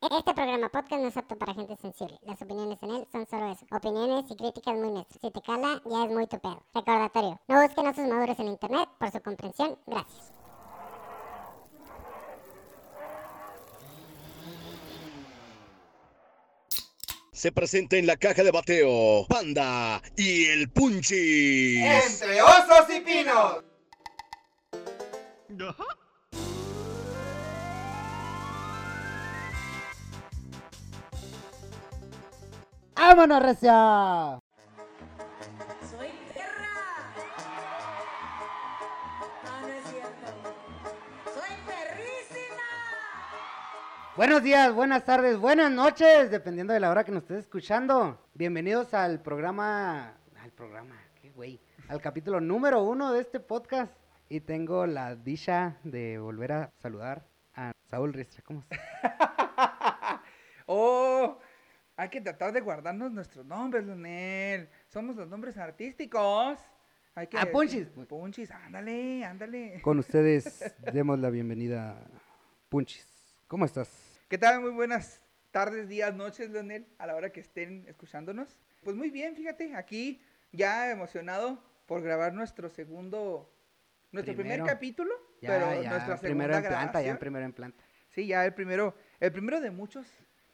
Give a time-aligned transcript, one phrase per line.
[0.00, 2.16] Este programa podcast no es apto para gente sensible.
[2.22, 3.66] Las opiniones en él son solo eso.
[3.72, 5.20] Opiniones y críticas muy nuestras.
[5.20, 6.64] Si te cala, ya es muy tu pedo.
[6.72, 8.88] Recordatorio, no busquen a sus maduros en internet.
[8.96, 10.32] Por su comprensión, gracias.
[17.32, 21.82] Se presenta en la caja de bateo Panda y el Punchis.
[21.84, 23.64] Entre osos y pinos.
[32.98, 34.40] ¡Vámonos, recia!
[35.88, 37.14] ¡Soy perra!
[39.44, 40.26] No, no es cierto.
[41.32, 42.64] ¡Soy perrísima!
[44.16, 48.18] Buenos días, buenas tardes, buenas noches, dependiendo de la hora que nos estés escuchando.
[48.34, 53.92] Bienvenidos al programa, al programa, qué güey, al capítulo número uno de este podcast.
[54.28, 57.24] Y tengo la dicha de volver a saludar
[57.54, 58.42] a Saúl Ristra.
[58.44, 58.80] ¿Cómo estás?
[60.70, 61.38] Oh,
[61.98, 64.68] hay que tratar de guardarnos nuestros nombres, Leonel.
[64.86, 66.56] Somos los nombres artísticos.
[67.16, 67.88] Hay que Ah, Punchis.
[68.08, 69.80] Punchis, ándale, ándale.
[69.82, 72.06] Con ustedes demos la bienvenida a
[72.68, 73.04] Punchis.
[73.48, 73.90] ¿Cómo estás?
[74.28, 74.60] ¿Qué tal?
[74.60, 78.60] Muy buenas tardes, días, noches, Leonel, a la hora que estén escuchándonos.
[78.84, 83.52] Pues muy bien, fíjate, aquí ya emocionado por grabar nuestro segundo,
[84.12, 84.54] nuestro Primero.
[84.62, 87.84] primer capítulo, Ya, pero ya, nuestra primero segunda en planta, ya en primero en planta.
[88.10, 90.06] Sí, ya el primero, el primero de muchos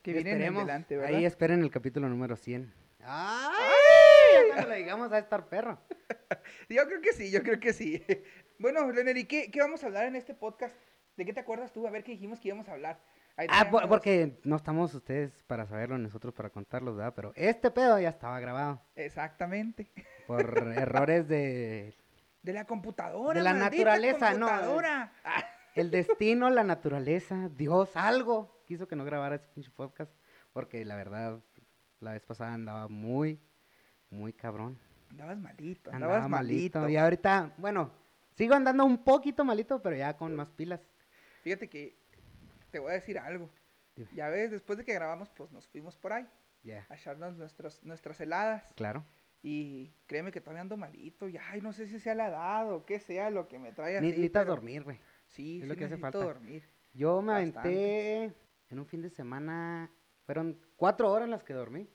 [0.04, 1.16] que vienen adelante, ¿verdad?
[1.16, 2.72] Ahí esperen el capítulo número 100.
[3.06, 4.48] ¡Ay!
[4.48, 5.78] Ya cuando le digamos a estar perro.
[6.68, 8.04] Yo creo que sí, yo creo que sí.
[8.58, 10.74] Bueno, Leonel, ¿y qué, qué vamos a hablar en este podcast?
[11.16, 11.86] ¿De qué te acuerdas tú?
[11.88, 13.00] A ver qué dijimos que íbamos a hablar.
[13.36, 17.14] Ahí Ah, por- porque no estamos ustedes para saberlo, nosotros para contarlos, ¿verdad?
[17.16, 19.90] Pero este pedo ya estaba grabado Exactamente.
[20.28, 20.38] por
[20.76, 21.94] errores de
[22.42, 23.36] De la computadora.
[23.38, 25.12] De la naturaleza, no, computadora.
[25.24, 25.44] Ah,
[25.74, 30.12] el destino, la naturaleza, Dios, algo quiso que no grabara ese pinche podcast
[30.52, 31.40] porque la verdad
[32.00, 33.40] la vez pasada andaba muy
[34.10, 34.78] muy cabrón.
[35.10, 36.88] andabas malito, Andaba andabas malito.
[36.88, 37.90] Y ahorita, bueno,
[38.36, 40.80] sigo andando un poquito malito, pero ya con más pilas.
[41.42, 41.96] Fíjate que
[42.70, 43.50] te voy a decir algo.
[43.96, 44.08] Dime.
[44.14, 46.26] Ya ves, después de que grabamos, pues nos fuimos por ahí
[46.64, 48.64] Ya, a echarnos nuestros, nuestras heladas.
[48.76, 49.04] claro.
[49.46, 51.28] Y créeme que todavía ando malito.
[51.28, 53.98] Y ay, no sé si sea la edad o qué sea lo que me trae
[53.98, 54.06] así.
[54.06, 54.98] Necesitas pero dormir, güey.
[55.26, 56.16] Sí, es sí lo que hace falta.
[56.18, 56.66] dormir.
[56.94, 57.58] Yo me Bastante.
[57.58, 58.34] aventé
[58.70, 59.90] en un fin de semana,
[60.24, 61.88] fueron cuatro horas las que dormí.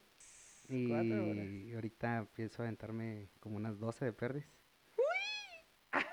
[0.87, 1.47] Cuatro horas.
[1.47, 4.45] Y ahorita pienso aventarme como unas 12 de perdis.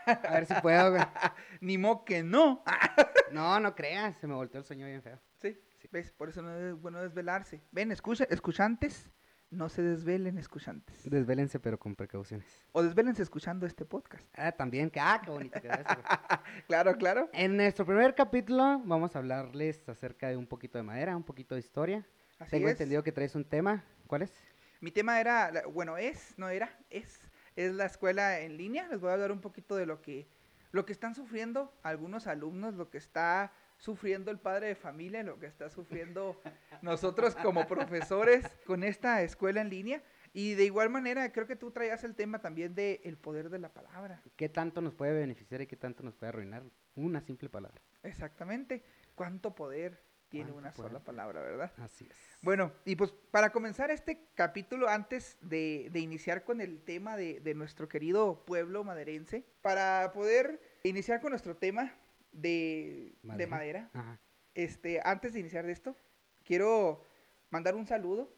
[0.06, 1.02] A ver si puedo, güey.
[1.60, 2.62] Ni mo que no.
[3.32, 5.20] No, no creas, se me volteó el sueño bien feo.
[5.40, 5.58] Sí,
[5.90, 6.12] ¿ves?
[6.12, 7.60] Por eso no es bueno desvelarse.
[7.72, 9.10] Ven, escucha, escuchantes,
[9.50, 11.08] no se desvelen escuchantes.
[11.08, 12.46] Desvélense, pero con precauciones.
[12.72, 14.24] O desvélense escuchando este podcast.
[14.36, 15.70] Ah, también, que, ah, qué bonito güey.
[16.66, 17.30] Claro, claro.
[17.32, 21.54] En nuestro primer capítulo vamos a hablarles acerca de un poquito de madera, un poquito
[21.54, 22.06] de historia.
[22.38, 22.72] Así Tengo es.
[22.72, 23.84] entendido que traes un tema.
[24.06, 24.32] ¿Cuál es?
[24.80, 27.18] Mi tema era, bueno, es, no era, es,
[27.54, 28.88] es la escuela en línea.
[28.88, 30.28] Les voy a hablar un poquito de lo que,
[30.72, 35.38] lo que están sufriendo algunos alumnos, lo que está sufriendo el padre de familia, lo
[35.38, 36.40] que está sufriendo
[36.82, 40.02] nosotros como profesores con esta escuela en línea.
[40.32, 43.58] Y de igual manera, creo que tú traías el tema también de el poder de
[43.58, 44.22] la palabra.
[44.36, 46.62] ¿Qué tanto nos puede beneficiar y qué tanto nos puede arruinar?
[46.94, 47.80] Una simple palabra.
[48.02, 48.84] Exactamente.
[49.14, 50.90] ¿Cuánto poder tiene ¿Cuánto una poder?
[50.90, 51.72] sola palabra, verdad?
[51.78, 52.16] Así es.
[52.42, 57.40] Bueno, y pues para comenzar este capítulo, antes de, de iniciar con el tema de,
[57.40, 61.94] de nuestro querido pueblo maderense, para poder iniciar con nuestro tema
[62.40, 63.50] de de Madera.
[63.50, 64.20] madera, Ajá.
[64.54, 65.96] este, antes de iniciar de esto,
[66.44, 67.02] quiero
[67.50, 68.32] mandar un saludo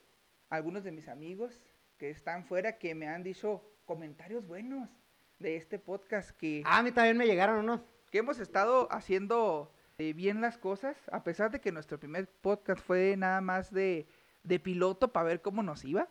[0.51, 1.63] a algunos de mis amigos
[1.99, 4.89] que están fuera que me han dicho comentarios buenos
[5.39, 7.81] de este podcast que Ah, a mí también me llegaron unos.
[8.11, 12.81] que hemos estado haciendo eh, bien las cosas, a pesar de que nuestro primer podcast
[12.83, 14.07] fue nada más de,
[14.45, 16.09] de piloto para ver cómo nos iba.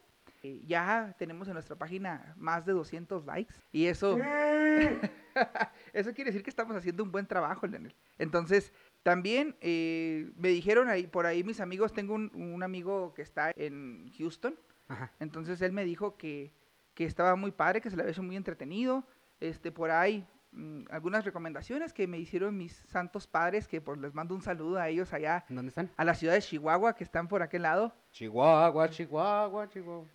[0.66, 4.18] Ya tenemos en nuestra página más de 200 likes y eso,
[5.94, 7.96] eso quiere decir que estamos haciendo un buen trabajo, Leonel.
[8.18, 13.22] Entonces, también eh, me dijeron ahí, por ahí mis amigos, tengo un, un amigo que
[13.22, 14.56] está en Houston,
[14.88, 15.12] Ajá.
[15.20, 16.54] entonces él me dijo que,
[16.94, 19.06] que estaba muy padre, que se le había hecho muy entretenido.
[19.40, 24.14] Este, por ahí, mm, algunas recomendaciones que me hicieron mis santos padres, que pues les
[24.14, 25.92] mando un saludo a ellos allá, ¿Dónde están?
[25.96, 27.94] a la ciudad de Chihuahua, que están por aquel lado.
[28.12, 30.06] Chihuahua, Chihuahua, Chihuahua.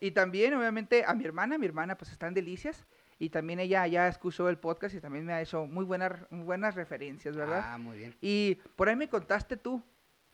[0.00, 2.86] Y también, obviamente, a mi hermana, mi hermana pues está en Delicias.
[3.18, 6.44] Y también ella ya escuchó el podcast y también me ha hecho muy buenas, muy
[6.44, 7.62] buenas referencias, ¿verdad?
[7.64, 8.16] Ah, muy bien.
[8.20, 9.80] Y por ahí me contaste tú,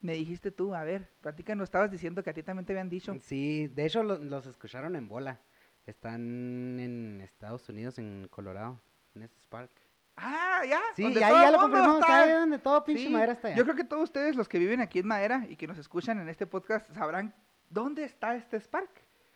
[0.00, 3.15] me dijiste tú, a ver, platícanos, estabas diciendo que a ti también te habían dicho.
[3.20, 5.38] Sí, de hecho lo- los escucharon en bola.
[5.85, 8.81] Están en Estados Unidos, en Colorado,
[9.19, 9.70] en Estes Park.
[10.17, 10.81] Ah, ya.
[10.97, 13.56] Sí, donde y ahí ya lo confirmamos, está- donde todo pinche Sí, madera está allá.
[13.56, 16.19] Yo creo que todos ustedes, los que viven aquí en Madera y que nos escuchan
[16.19, 17.32] en este podcast, sabrán
[17.70, 18.91] dónde está este Spark.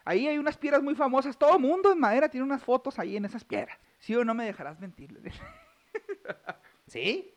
[0.04, 1.36] Ahí hay unas piedras muy famosas.
[1.38, 3.78] Todo mundo en Madera tiene unas fotos ahí en esas piedras.
[4.00, 5.20] ¿Sí o no me dejarás mentir?
[6.86, 7.32] ¿Sí?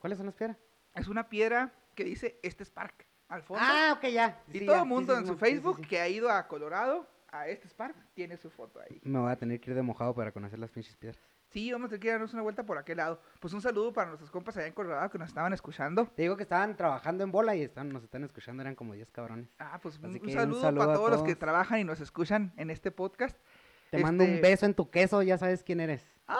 [0.00, 0.56] ¿Cuáles son las piedras?
[0.94, 3.62] Es una piedra que dice este Spark al fondo.
[3.64, 4.40] Ah, ok, ya.
[4.48, 7.48] y Sí, todo el mundo sí, en su Facebook que ha ido a Colorado, a
[7.48, 9.00] este Spark, tiene su foto ahí.
[9.04, 11.22] Me voy a tener que ir de mojado para conocer las pinches piedras.
[11.56, 13.18] Sí, vamos a tener que darnos una vuelta por aquel lado.
[13.40, 16.04] Pues un saludo para nuestros compas allá en Colorado que nos estaban escuchando.
[16.14, 19.10] Te digo que estaban trabajando en bola y están, nos están escuchando, eran como 10
[19.10, 19.48] cabrones.
[19.58, 22.52] Ah, pues un, un un saludo, saludo para todos los que trabajan y nos escuchan
[22.58, 23.38] en este podcast.
[23.90, 26.04] Te mando un Este- beso en tu queso, ya sabes quién eres.
[26.26, 26.36] ¡Ay!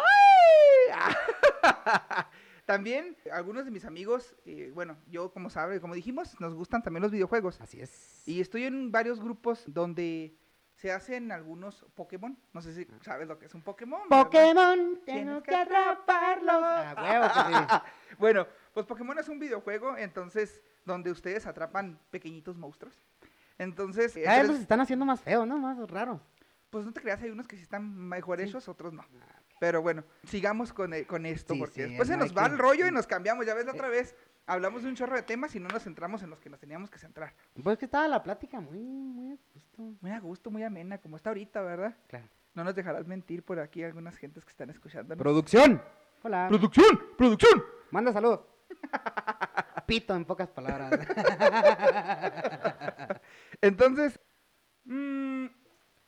[2.66, 7.00] también algunos de mis amigos, eh, bueno, yo como sabe, como dijimos, nos gustan también
[7.00, 7.58] los videojuegos.
[7.62, 8.22] Así es.
[8.28, 10.36] Y estoy en varios grupos donde
[10.76, 12.38] se hacen algunos Pokémon.
[12.52, 14.08] No sé si sabes lo que es un Pokémon.
[14.08, 16.52] Pokémon, tengo que que atraparlo.
[16.52, 17.40] A huevo que
[17.74, 17.82] sí.
[18.18, 22.98] Bueno, pues Pokémon es un videojuego, entonces, donde ustedes atrapan pequeñitos monstruos.
[23.58, 25.58] Entonces, Cada vez tres- los están haciendo más feos, ¿no?
[25.58, 26.20] Más raros.
[26.70, 28.44] pues no te creas, hay unos que sí están mejor Sí.
[28.44, 29.02] hechos, otros no.
[29.60, 32.44] Pero bueno, sigamos con, eh, con esto, Sí, porque sí, después se no nos va
[32.44, 33.46] que- el rollo y nos cambiamos.
[33.46, 34.14] Ya ves la otra vez,
[34.46, 36.90] hablamos de un chorro de temas y no nos centramos en los que nos teníamos
[36.90, 37.34] que centrar.
[37.62, 39.82] Pues que estaba la plática muy, muy a gusto.
[40.00, 41.96] Muy a gusto, muy amena, como está ahorita, ¿verdad?
[42.06, 42.26] Claro.
[42.54, 45.16] No nos dejarás mentir por aquí algunas gentes que están escuchando.
[45.16, 45.82] Producción.
[46.22, 46.48] Hola.
[46.48, 47.00] ¡Producción!
[47.18, 47.62] ¡Producción!
[47.90, 48.40] Manda saludos.
[49.86, 50.90] Pito en pocas palabras.
[53.60, 54.18] Entonces,
[54.84, 55.25] mm,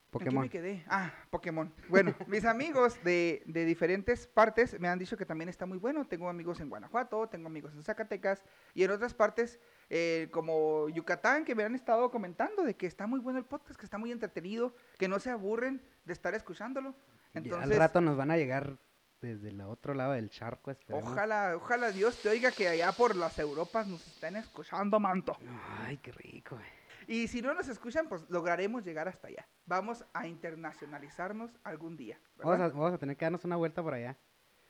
[0.08, 0.42] ¿en qué Pokémon.
[0.42, 0.84] me quedé?
[0.88, 1.72] Ah, Pokémon.
[1.88, 6.06] Bueno, mis amigos de, de diferentes partes me han dicho que también está muy bueno.
[6.06, 8.42] Tengo amigos en Guanajuato, tengo amigos en Zacatecas
[8.74, 9.60] y en otras partes
[9.90, 13.78] eh, como Yucatán que me han estado comentando de que está muy bueno el podcast,
[13.78, 16.94] que está muy entretenido, que no se aburren de estar escuchándolo.
[17.34, 18.78] Ya Entonces, al rato nos van a llegar
[19.20, 20.74] desde el otro lado del charco.
[20.90, 25.36] ojalá, ojalá Dios te oiga que allá por las Europas nos estén escuchando, manto.
[25.84, 26.77] Ay, qué rico, güey.
[27.08, 29.48] Y si no nos escuchan, pues lograremos llegar hasta allá.
[29.64, 32.20] Vamos a internacionalizarnos algún día.
[32.36, 34.14] Vamos a, vamos a tener que darnos una vuelta por allá.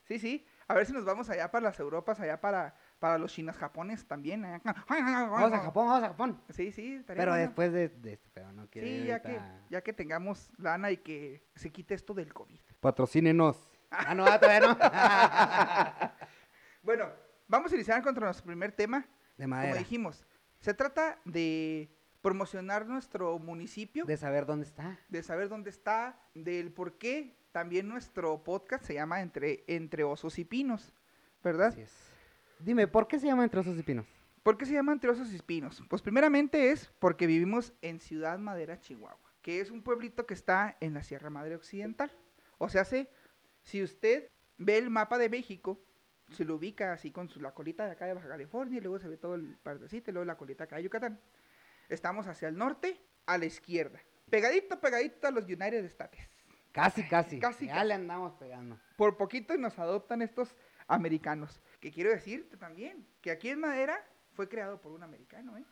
[0.05, 0.46] Sí, sí.
[0.69, 4.06] A ver si nos vamos allá para las Europas, allá para, para los chinas japones
[4.06, 4.44] también.
[4.44, 4.62] allá.
[4.88, 6.43] Vamos a Japón, vamos a Japón.
[6.50, 7.02] Sí, sí.
[7.08, 7.35] Pero bueno.
[7.35, 10.99] después de, de este pedo, no quiero Sí, ya que, ya que tengamos lana y
[10.99, 12.61] que se quite esto del COVID.
[12.81, 13.69] Patrocínenos.
[13.90, 14.76] Ah, no, ah, todavía no.
[16.82, 17.11] Bueno,
[17.46, 18.99] vamos a iniciar con nuestro primer tema.
[19.38, 19.79] De Como madera.
[19.79, 20.26] dijimos,
[20.61, 24.05] se trata de promocionar nuestro municipio.
[24.05, 24.99] De saber dónde está.
[25.09, 30.38] de saber dónde está, del por qué también nuestro podcast se llama Entre, Entre Osos
[30.38, 30.93] y Pinos,
[31.43, 31.69] ¿verdad?
[31.69, 31.93] Así es.
[32.61, 34.06] Dime, ¿por qué se llama Entre Osos y Pinos?
[34.43, 35.82] ¿Por qué se llama Entre Osos y Pinos?
[35.88, 40.76] Pues primeramente es porque vivimos en Ciudad Madera, Chihuahua, que es un pueblito que está
[40.81, 42.11] en la Sierra Madre Occidental.
[42.59, 43.09] O sea, se-
[43.62, 45.81] si usted ve el mapa de México,
[46.32, 48.99] se lo ubica así con su, la colita de acá de Baja California, y luego
[48.99, 51.19] se ve todo el partecito, y luego la colita acá de Yucatán.
[51.88, 54.00] Estamos hacia el norte, a la izquierda.
[54.31, 56.29] Pegadito, pegadito a los United States.
[56.73, 57.40] Casi, casi.
[57.40, 57.88] Casi, ya casi.
[57.88, 58.79] le andamos pegando.
[58.96, 60.55] por poquito y nos adoptan estos
[60.87, 61.61] americanos.
[61.81, 64.05] Que quiero decirte también, que aquí en Madera
[64.35, 65.64] fue creado por un americano, ¿eh?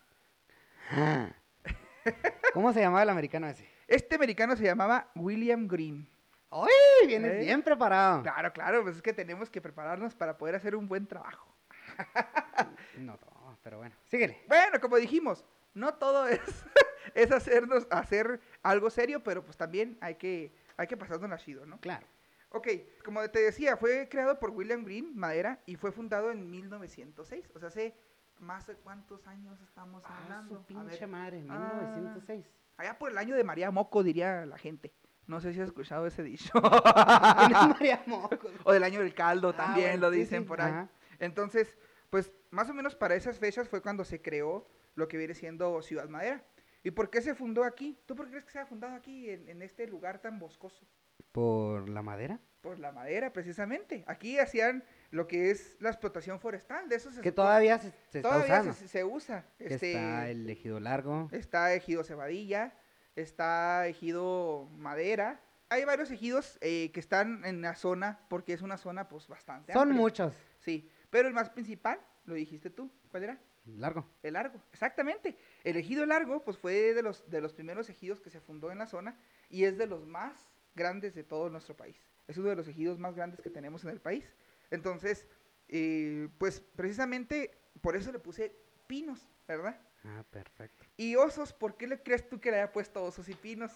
[2.53, 3.69] ¿Cómo se llamaba el americano ese?
[3.87, 6.09] Este americano se llamaba William Green.
[6.51, 7.07] ¡Uy!
[7.07, 7.39] Vienes ¿Eh?
[7.39, 8.23] bien preparado.
[8.23, 11.55] Claro, claro, pues es que tenemos que prepararnos para poder hacer un buen trabajo.
[12.99, 13.95] No, no, pero bueno.
[14.07, 14.43] Síguele.
[14.49, 15.45] Bueno, como dijimos,
[15.77, 16.41] no todo es,
[17.15, 21.79] es hacernos hacer algo serio, pero pues también hay que, hay que pasarnos chido, ¿no?
[21.81, 22.07] Claro.
[22.51, 22.69] Ok,
[23.05, 27.51] como te decía, fue creado por William Green, Madera, y fue fundado en 1906.
[27.55, 27.95] O sea, hace
[28.39, 30.55] más de cuántos años estamos Ah, hablando.
[30.55, 31.93] su A pinche ver, madre, Ah.
[31.97, 32.47] 1906.
[32.79, 34.93] Allá por el año de María Moco, diría la gente.
[35.27, 36.53] No sé si has escuchado ese dicho.
[36.61, 38.53] ¿Quién es María Mocos?
[38.65, 40.71] o del año del caldo Ah, también bueno, lo sí, dicen sí, por ahí.
[40.73, 40.89] ajá.
[41.19, 41.77] Entonces,
[42.11, 45.81] pues más o menos para esas fechas fue cuando se creó lo que viene siendo
[45.83, 46.43] Ciudad Madera.
[46.83, 47.99] ¿Y por qué se fundó aquí?
[48.07, 50.85] ¿Tú por qué crees que se ha fundado aquí, en, en este lugar tan boscoso?
[51.33, 52.39] ¿Por la madera?
[52.61, 54.05] Por la madera, precisamente.
[54.07, 56.89] Aquí hacían lo que es la explotación forestal.
[56.89, 58.73] De eso se Que supone- todavía se, se está todavía usando.
[58.75, 59.45] se, se usa.
[59.59, 61.29] Este, Está el ejido largo.
[61.33, 62.75] Está Ejido Cebadilla,
[63.15, 65.41] está Ejido Madera.
[65.69, 69.73] Hay varios ejidos eh, que están en la zona, porque es una zona pues bastante
[69.73, 70.01] Son amplia.
[70.01, 70.35] muchos.
[70.61, 73.39] Sí, pero el más principal, lo dijiste tú, ¿cuál era?
[73.67, 74.09] Largo.
[74.23, 75.37] El Largo, exactamente.
[75.65, 78.79] El ejido Largo pues fue de los, de los primeros ejidos que se fundó en
[78.79, 79.19] la zona
[79.51, 81.97] y es de los más grandes de todo nuestro país.
[82.29, 84.33] Es uno de los ejidos más grandes que tenemos en el país.
[84.71, 85.27] Entonces,
[85.69, 88.55] eh, pues precisamente por eso le puse
[88.87, 89.81] pinos, ¿verdad?
[90.05, 90.85] Ah, perfecto.
[90.97, 93.73] Y osos, ¿por qué le crees tú que le haya puesto osos y pinos?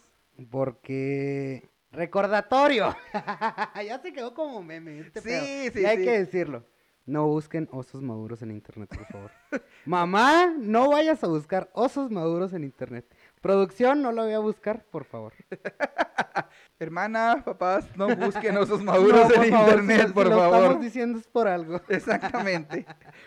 [0.50, 2.97] Porque Recordatorio.
[3.85, 5.00] ya se quedó como meme.
[5.00, 5.73] Este Sí, pedo.
[5.73, 6.04] sí, Y hay sí.
[6.04, 6.64] que decirlo.
[7.07, 9.30] No busquen osos maduros en internet, por favor.
[9.85, 13.04] Mamá, no vayas a buscar osos maduros en internet.
[13.40, 15.33] Producción, no lo voy a buscar, por favor.
[16.78, 20.57] Hermana, papás, no busquen osos maduros No, en favor, internet, si- por si lo favor.
[20.59, 21.80] estamos diciendo es por algo.
[21.88, 22.87] Exactamente.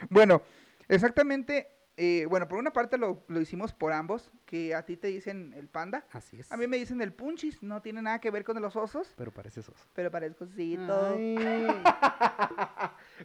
[0.10, 0.42] bueno,
[0.88, 1.68] exactamente.
[1.98, 5.53] eh, bueno, por una parte lo, lo hicimos por ambos, que a ti te dicen
[5.56, 6.06] el panda.
[6.12, 6.51] Así es.
[6.51, 9.32] A mí me dicen el punchis, no tiene nada que ver con los osos, Pero
[9.32, 9.86] pareces oso.
[9.94, 11.15] pero parezco osito.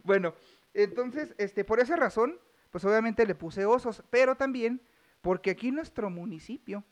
[0.03, 0.33] Bueno,
[0.73, 2.37] entonces, este, por esa razón,
[2.71, 4.81] pues obviamente le puse osos, pero también
[5.21, 6.83] porque aquí en nuestro municipio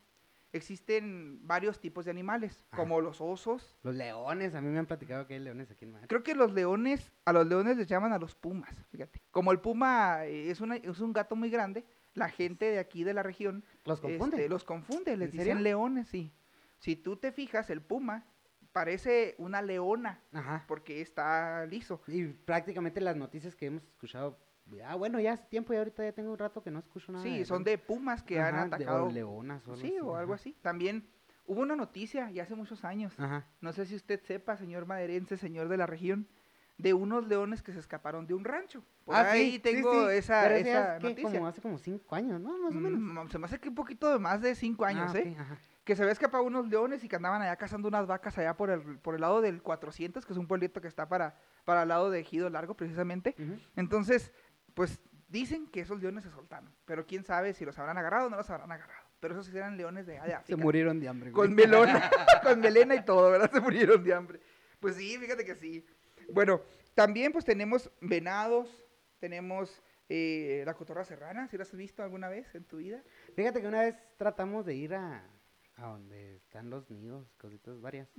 [0.53, 2.77] existen varios tipos de animales, Ajá.
[2.81, 3.77] como los osos.
[3.83, 6.07] Los leones, a mí me han platicado que hay leones aquí en Madrid.
[6.07, 9.21] Creo que los leones, a los leones les llaman a los pumas, fíjate.
[9.31, 13.03] Como el puma eh, es, una, es un gato muy grande, la gente de aquí
[13.03, 14.37] de la región Los confunde.
[14.37, 15.61] este, los confunde, les ¿En dicen serio?
[15.63, 16.31] leones, sí.
[16.79, 18.25] Si tú te fijas, el puma
[18.77, 20.63] parece una leona Ajá.
[20.67, 21.99] porque está liso.
[22.07, 24.37] Y prácticamente las noticias que hemos escuchado.
[24.85, 27.23] Ah, bueno, ya hace tiempo y ahorita ya tengo un rato que no escucho nada.
[27.23, 29.05] Sí, son de pumas que han de- atacado.
[29.05, 30.41] o leonas o algo sí, así, o algo ajá.
[30.41, 30.53] así.
[30.61, 31.07] También
[31.47, 33.19] hubo una noticia ya hace muchos años.
[33.19, 33.47] Ajá.
[33.61, 36.27] No sé si usted sepa, señor maderense, señor de la región,
[36.77, 38.83] de unos leones que se escaparon de un rancho.
[39.05, 40.15] Por Ah, ahí sí, tengo sí.
[40.17, 41.31] esa, Pero ese esa es que noticia.
[41.31, 42.55] como hace como cinco años, ¿no?
[42.59, 42.99] Más o menos.
[42.99, 45.35] Mm, se me hace que un poquito de más de cinco años, Ah, ¿eh?
[45.39, 45.57] ajá.
[45.87, 48.69] Que se había escapado unos leones y que andaban allá cazando unas vacas allá por
[48.69, 51.87] el, por el lado del 400, que es un pueblito que está para, para el
[51.87, 53.35] lado de Ejido Largo, precisamente.
[53.77, 54.33] Entonces,
[54.73, 58.29] pues dicen que esos leones se soltaron, pero quién sabe si los habrán agarrado o
[58.29, 59.07] no los habrán agarrado.
[59.21, 60.61] Pero esos sí eran leones de, allá de Se África.
[60.61, 61.31] murieron de hambre.
[61.31, 61.47] güey.
[61.47, 62.11] Con melona,
[62.43, 63.49] con melena y todo, ¿verdad?
[63.49, 64.41] Se murieron de hambre.
[64.81, 65.85] Pues sí, fíjate que sí.
[66.33, 66.59] Bueno,
[66.95, 68.83] también pues tenemos venados,
[69.19, 73.01] tenemos eh, la cotorra serrana, ¿si las has visto alguna vez en tu vida?
[73.37, 75.23] Fíjate que una vez tratamos de ir a,
[75.77, 78.09] a donde están los nidos, cositas varias.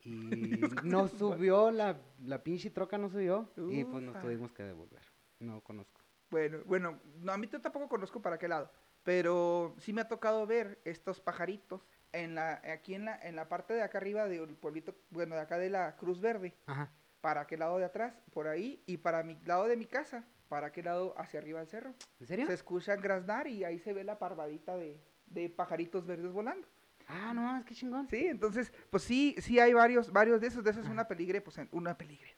[0.00, 0.10] Y
[0.84, 3.50] no subió, la, la pinche troca no subió.
[3.70, 5.02] Y pues nos tuvimos que devolver.
[5.38, 6.00] No conozco.
[6.30, 8.70] Bueno, bueno, no, a mí tampoco conozco para qué lado,
[9.02, 13.48] pero sí me ha tocado ver estos pajaritos en la, aquí en la, en la
[13.48, 16.90] parte de acá arriba del pueblito, bueno, de acá de la Cruz Verde, Ajá.
[17.20, 20.68] para aquel lado de atrás, por ahí, y para mi lado de mi casa, para
[20.68, 21.94] aquel lado hacia arriba del cerro.
[22.20, 22.46] ¿En serio?
[22.46, 26.66] Se escucha graznar y ahí se ve la parvadita de, de pajaritos verdes volando.
[27.14, 28.08] Ah, no, es que chingón.
[28.08, 30.64] Sí, entonces, pues sí, sí hay varios, varios de esos.
[30.64, 32.34] De esos es una peligre, pues en- una peligre.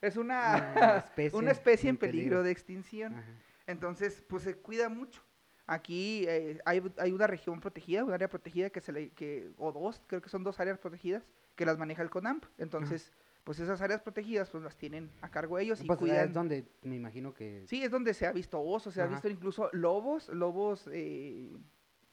[0.00, 2.18] Es una, Una especie una especie en peligro.
[2.20, 3.14] peligro de extinción.
[3.14, 3.32] Ajá.
[3.66, 5.22] Entonces, pues se cuida mucho.
[5.66, 9.72] Aquí eh, hay, hay una región protegida, un área protegida que se le, que, o
[9.72, 12.44] dos, creo que son dos áreas protegidas que las maneja el CONAMP.
[12.58, 13.12] Entonces,
[13.44, 16.26] pues esas áreas protegidas pues las tienen a cargo ellos y Pues cuidan.
[16.28, 17.62] es donde me imagino que...
[17.66, 21.50] Sí, es donde se ha visto osos, se ha visto incluso lobos, lobos, eh,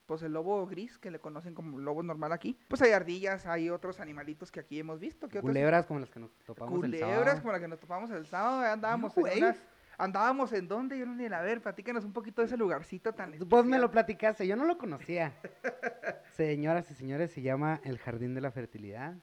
[0.06, 2.58] pues el lobo gris, que le conocen como lobo normal aquí.
[2.68, 5.28] Pues hay ardillas, hay otros animalitos que aquí hemos visto.
[5.30, 5.50] ¿qué otros?
[5.52, 7.42] Culebras como las que nos topamos el Culebras sábado.
[7.42, 9.64] como la que nos topamos el sábado, andábamos No, en unas...
[9.98, 13.30] Andábamos en dónde, yo no ni la ver, platícanos un poquito de ese lugarcito tan
[13.32, 13.46] Vos me
[13.78, 13.82] especial.
[13.82, 15.32] lo platicaste, yo no lo conocía.
[16.34, 19.16] Señoras y señores, se llama el Jardín de la Fertilidad.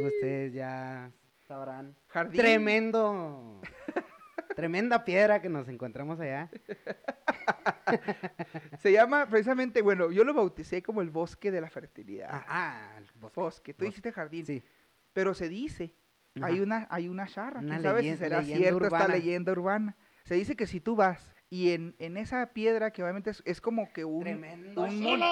[0.00, 1.10] Ustedes ya
[1.46, 1.94] sabrán.
[2.08, 2.40] Jardín.
[2.40, 3.60] Tremendo.
[4.56, 6.48] Tremenda piedra que nos encontramos allá.
[8.80, 12.28] Se llama precisamente, bueno, yo lo bauticé como el bosque de la fertilidad.
[12.32, 13.40] Ah, ah, el bosque.
[13.40, 13.86] Bosque, tú bosque.
[13.86, 14.62] dijiste jardín, Sí.
[15.12, 15.94] pero se dice
[16.42, 17.60] hay una, hay una charra.
[17.60, 19.96] Una ¿Quién sabe si será cierto esta leyenda urbana?
[20.24, 23.60] Se dice que si tú vas y en, en esa piedra, que obviamente es, es
[23.60, 25.22] como que un, Tremendo un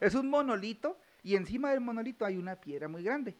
[0.00, 3.36] es un monolito, y encima del monolito hay una piedra muy grande.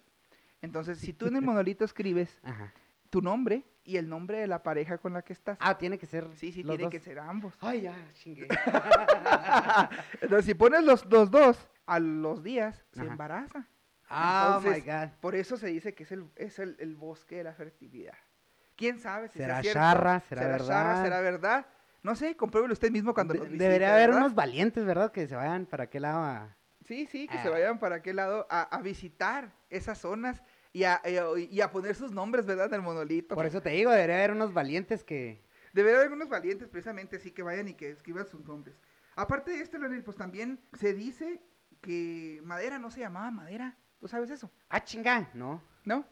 [0.63, 2.73] Entonces, si tú en el monolito escribes Ajá.
[3.13, 6.07] Tu nombre y el nombre de la pareja con la que estás, Ah, tiene que
[6.07, 6.25] ser.
[6.35, 6.91] sí, sí, tiene dos.
[6.91, 7.53] que ser ambos.
[7.61, 8.49] Ay, ya, chingue.
[10.21, 13.11] Entonces, si pones los, los dos, a los días se Ajá.
[13.11, 13.69] embaraza.
[14.09, 15.19] Ah, my Entonces, God.
[15.21, 18.15] Por eso se dice que es el, es el, el bosque de la fertilidad.
[18.77, 19.79] ¿Quién sabe si ¿Será sea cierto?
[19.81, 20.21] charra?
[20.21, 20.53] ¿Será charra?
[20.53, 21.03] verdad?
[21.05, 21.67] ¿Será verdad?
[22.03, 24.23] No sé, compruébelo usted mismo cuando De- visite, debería haber ¿verdad?
[24.23, 25.13] unos valientes, ¿verdad?
[25.13, 26.57] Que se vayan para aquel lado a...
[26.85, 27.53] Sí, sí, que se Ah.
[27.53, 31.71] vayan para aquel lado a, a visitar esas zonas y a, y a- y a
[31.71, 32.67] poner sus nombres, ¿verdad?
[32.69, 33.35] En el monolito.
[33.35, 35.43] Por eso te digo, debería haber unos valientes que...
[35.73, 38.77] Debería haber algunos valientes, precisamente, así que vayan y que escriban sus nombres.
[39.17, 41.41] Aparte de esto, Leonel, pues también se dice
[41.81, 43.77] que Madera no se llamaba Madera.
[43.99, 44.51] ¿Tú sabes eso?
[44.69, 45.63] Ah, chinga, ¿no?
[45.85, 46.05] ¿No?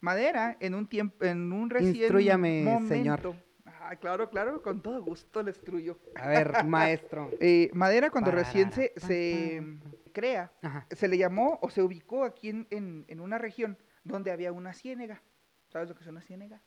[0.00, 2.88] Madera, en un tiempo, en un recién Instrúyame, momento.
[2.94, 3.34] señor.
[3.80, 5.98] Ah, claro, claro, con todo gusto le instruyo.
[6.14, 7.30] A ver, maestro.
[7.40, 9.62] Eh, Madera, cuando recién se, se
[10.12, 10.86] crea, Ajá.
[10.90, 14.72] se le llamó o se ubicó aquí en, en- en una región donde había una
[14.72, 15.22] ciénega.
[15.68, 16.62] ¿Sabes lo que es una ciénega?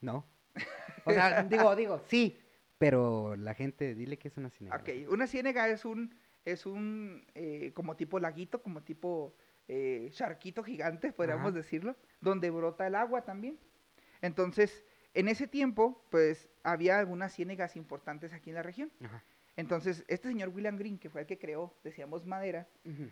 [0.00, 0.26] No.
[1.06, 2.38] O sea, digo, digo, sí,
[2.76, 4.78] pero la gente, dile que es una cinegra.
[4.78, 9.34] Ok, una ciénega es un, es un, eh, como tipo laguito, como tipo
[9.66, 11.56] eh, charquito gigante, podríamos Ajá.
[11.56, 13.58] decirlo, donde brota el agua también.
[14.20, 18.92] Entonces, en ese tiempo, pues había algunas ciénegas importantes aquí en la región.
[19.02, 19.24] Ajá.
[19.56, 22.68] Entonces, este señor William Green, que fue el que creó, decíamos madera,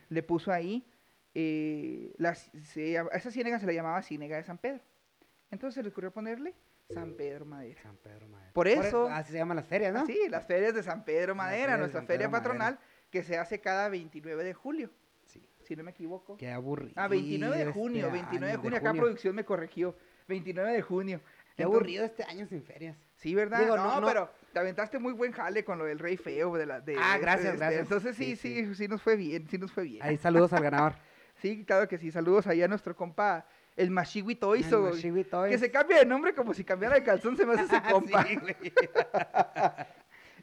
[0.08, 0.86] le puso ahí,
[1.34, 4.80] eh, la se a esa ciénega se le llamaba ciénega de San Pedro.
[5.50, 6.54] Entonces se le ocurrió ponerle
[6.92, 7.80] San Pedro Madera.
[7.82, 8.52] San Pedro Madera.
[8.52, 10.06] Por eso- Así se llaman las ferias, ¿no?
[10.06, 12.42] Sí, las ferias de San Pedro Madera, de nuestra feria Madera.
[12.44, 12.78] patronal,
[13.10, 14.90] que se hace cada 29 de julio,
[15.26, 15.46] Sí.
[15.64, 16.36] si no me equivoco.
[16.36, 16.92] Qué aburrido.
[16.96, 19.96] Ah, 29 de este junio, 29 de junio, acá producción me corrigió.
[20.28, 21.20] 29 de junio.
[21.56, 22.96] Qué Entonces- aburrido este año sin ferias.
[23.16, 23.60] Sí, ¿verdad?
[23.60, 24.06] Digo, no, no, no.
[24.06, 27.14] pero te aventaste muy buen jale con lo del rey feo de la de Ah,
[27.14, 27.82] este, gracias, este, gracias.
[27.82, 30.02] Entonces sí, Sí, sí, sí, nos fue bien, sí nos fue bien.
[30.02, 30.94] Ahí saludos al ganador.
[31.40, 32.10] Sí, claro que sí.
[32.10, 35.52] Saludos ahí a nuestro compa, el Mashiwi Toys, El o- Mashiwi Toys.
[35.52, 38.24] que se cambie de nombre como si cambiara de calzón, se me hace ese compa.
[38.24, 38.54] Sí, güey.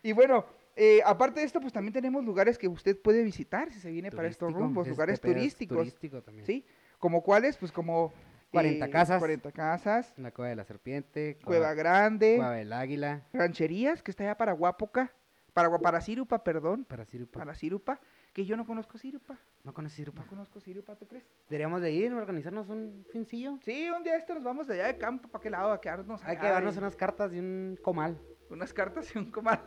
[0.04, 3.80] Y bueno, eh, aparte de esto, pues también tenemos lugares que usted puede visitar si
[3.80, 5.78] se viene para estos rumbos, lugares turísticos.
[5.78, 6.46] Turístico también.
[6.46, 6.64] ¿Sí?
[7.00, 7.58] ¿Como cuáles?
[7.58, 8.14] Pues como...
[8.52, 9.20] 40 casas.
[9.20, 11.38] 40 casas, La cueva de la serpiente.
[11.44, 13.24] Cueva Grande, Cueva del águila.
[13.34, 15.12] rancherías, que está allá para Guapoca,
[15.52, 17.40] para, Gua- para Cirupa, perdón, Para Sirupa.
[17.40, 18.00] para Cirupa,
[18.36, 20.22] que yo no conozco Cirupa, No conoces Sirupa.
[20.24, 21.26] no conozco Cirupa, ¿tú crees?
[21.48, 23.58] Deberíamos de ir, organizarnos un fincillo.
[23.64, 25.72] Sí, un día este nos vamos de allá de campo, ¿para qué lado?
[25.72, 28.20] A quedarnos Hay allá que darnos y- unas cartas y un comal.
[28.50, 29.64] unas cartas y un comal.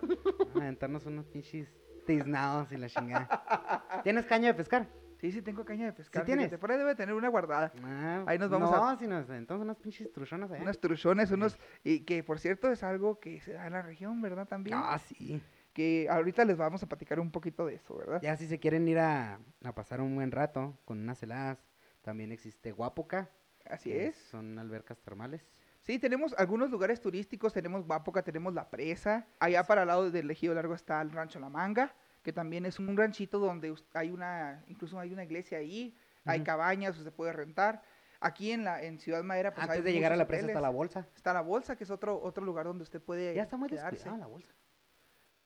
[0.54, 1.72] A aventarnos unos pinches
[2.06, 4.02] tiznados y la chingada.
[4.04, 4.86] ¿Tienes caña de pescar?
[5.18, 6.24] Sí, sí, tengo caña de pescar.
[6.26, 6.44] tienes?
[6.44, 7.72] fíjate, Por ahí debe tener una guardada.
[7.82, 10.62] Ah, Ahí nos vamos no, a- si nos aventamos unas pinches truchonas allá.
[10.62, 11.58] Unos truchones, unos...
[11.82, 14.46] Y que, por cierto, es algo que se da en la región, ¿verdad?
[14.46, 14.78] También.
[14.80, 15.42] Ah, sí.
[15.72, 18.20] Que ahorita les vamos a platicar un poquito de eso, ¿verdad?
[18.20, 21.58] Ya si se quieren ir a, a pasar un buen rato con unas heladas,
[22.02, 23.30] también existe Guapoca.
[23.64, 24.16] Así es.
[24.16, 25.44] Son albercas termales.
[25.82, 30.30] Sí, tenemos algunos lugares turísticos, tenemos Guapoca, tenemos La Presa, allá para el lado del
[30.30, 34.62] Ejido Largo está el Rancho La Manga, que también es un ranchito donde hay una,
[34.66, 37.82] incluso hay una iglesia ahí, hay cabañas, se puede rentar.
[38.20, 40.60] Aquí en la en Ciudad Madera, pues Antes hay de llegar a la presa está
[40.60, 41.06] la bolsa.
[41.14, 44.18] Está la bolsa, que es otro otro lugar donde usted puede Ya está muy descuidada
[44.18, 44.52] la bolsa.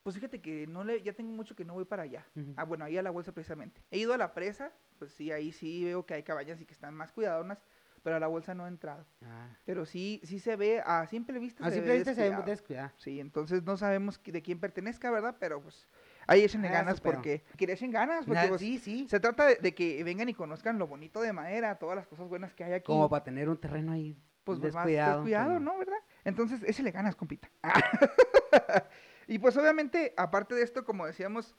[0.03, 2.25] Pues fíjate que no le, ya tengo mucho que no voy para allá.
[2.57, 3.81] Ah, bueno, ahí a la bolsa precisamente.
[3.89, 6.73] He ido a la presa, pues sí, ahí sí veo que hay cabañas y que
[6.73, 7.63] están más cuidadonas,
[8.03, 9.05] pero a la bolsa no he entrado.
[9.23, 9.47] Ah.
[9.65, 12.35] Pero sí, sí se ve, a simple vista A se simple ve vista se ve
[12.45, 12.91] descuidado.
[12.97, 15.37] Sí, entonces no sabemos de quién pertenezca, ¿verdad?
[15.39, 15.87] Pero pues
[16.27, 17.45] ahí échenle Ah, ganas porque...
[17.55, 19.07] Que le echen ganas porque pues, sí, sí.
[19.09, 22.27] se trata de, de que vengan y conozcan lo bonito de madera, todas las cosas
[22.27, 22.87] buenas que hay aquí.
[22.87, 25.19] Como para tener un terreno ahí pues pues, más descuidado.
[25.19, 25.77] descuidado, ¿no?
[25.77, 25.99] ¿Verdad?
[26.25, 27.49] Entonces, ese le ganas, compita.
[29.33, 31.55] y pues obviamente, aparte de esto, como decíamos,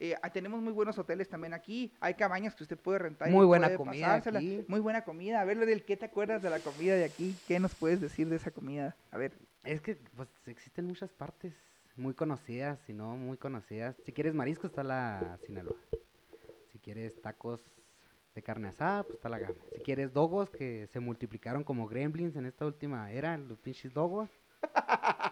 [0.00, 1.92] eh, ah, tenemos muy buenos hoteles también aquí.
[2.00, 3.28] Hay cabañas que usted puede rentar.
[3.28, 4.64] y Muy buena comida aquí.
[4.66, 5.42] Muy buena comida.
[5.42, 7.36] A ver, del ¿qué te acuerdas de la comida de aquí?
[7.46, 8.96] ¿Qué nos puedes decir de esa comida?
[9.10, 9.34] A ver.
[9.62, 11.52] Es que pues existen muchas partes
[11.96, 13.94] muy conocidas y no muy conocidas.
[14.06, 15.76] Si quieres marisco está la Sinaloa.
[16.72, 17.60] Si quieres tacos
[18.34, 19.54] de carne asada, pues está la gama.
[19.74, 24.30] Si quieres dogos que se multiplicaron como gremlins en esta última era, los pinches dogos.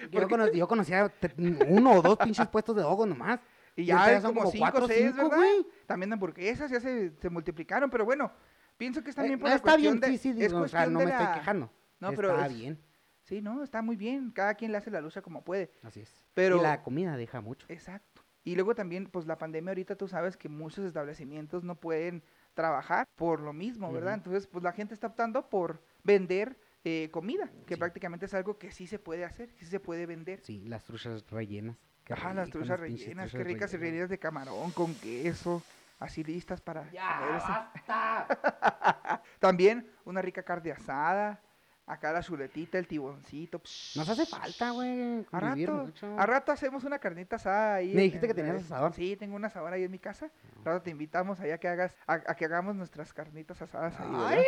[0.12, 1.12] Yo, cono- yo conocía
[1.68, 3.40] uno o dos pinches puestos de dogos nomás.
[3.76, 5.36] Y Y ya hay son como como 5 cuatro o o 6, cinco, ¿verdad?
[5.36, 5.66] güey.
[5.86, 8.30] También hamburguesas ya se, se multiplicaron, pero bueno,
[8.76, 10.18] pienso que es también Eh, por la está bien, cuestión de...
[10.18, 11.72] sí, sí, es digo, o sea, cuestión no de me estoy quejando.
[12.00, 12.80] No, pero está es- bien,
[13.22, 14.32] Sí, no, está muy bien.
[14.32, 15.70] Cada quien le hace la lucha como puede.
[15.84, 16.12] así es.
[16.34, 17.64] Pero- Y la comida deja mucho.
[17.68, 18.22] Exacto.
[18.42, 23.06] Y luego también, pues la pandemia ahorita tú sabes que muchos establecimientos no pueden trabajar
[23.14, 24.14] por lo mismo, ¿verdad?
[24.14, 27.78] Entonces, pues la gente está optando por vender eh, comida, que Sí.
[27.78, 30.40] prácticamente es algo que sí se puede hacer, que sí se puede vender.
[30.42, 31.76] Sí, las truchas rellenas.
[32.08, 33.80] Ajá, las pinches rellenas, qué truchas ricas rellenas.
[33.90, 35.62] rellenas de camarón con queso,
[36.00, 37.48] así listas para comerse.
[37.48, 38.26] basta!
[39.38, 41.40] También una rica carne asada,
[41.86, 43.60] acá la chuletita, el tiboncito.
[43.62, 46.18] psh, Nos hace falta, güey, A rato, mucho.
[46.18, 47.88] a rato hacemos una carnita asada ahí.
[47.94, 48.92] Me en- dijiste que en- tenías en- asador.
[48.94, 50.30] Sí, tengo un asador ahí en mi casa.
[50.62, 54.10] A rato te invitamos allá que hagas, a, a que hagamos nuestras carnitas asadas ahí,
[54.10, 54.42] ¿verdad?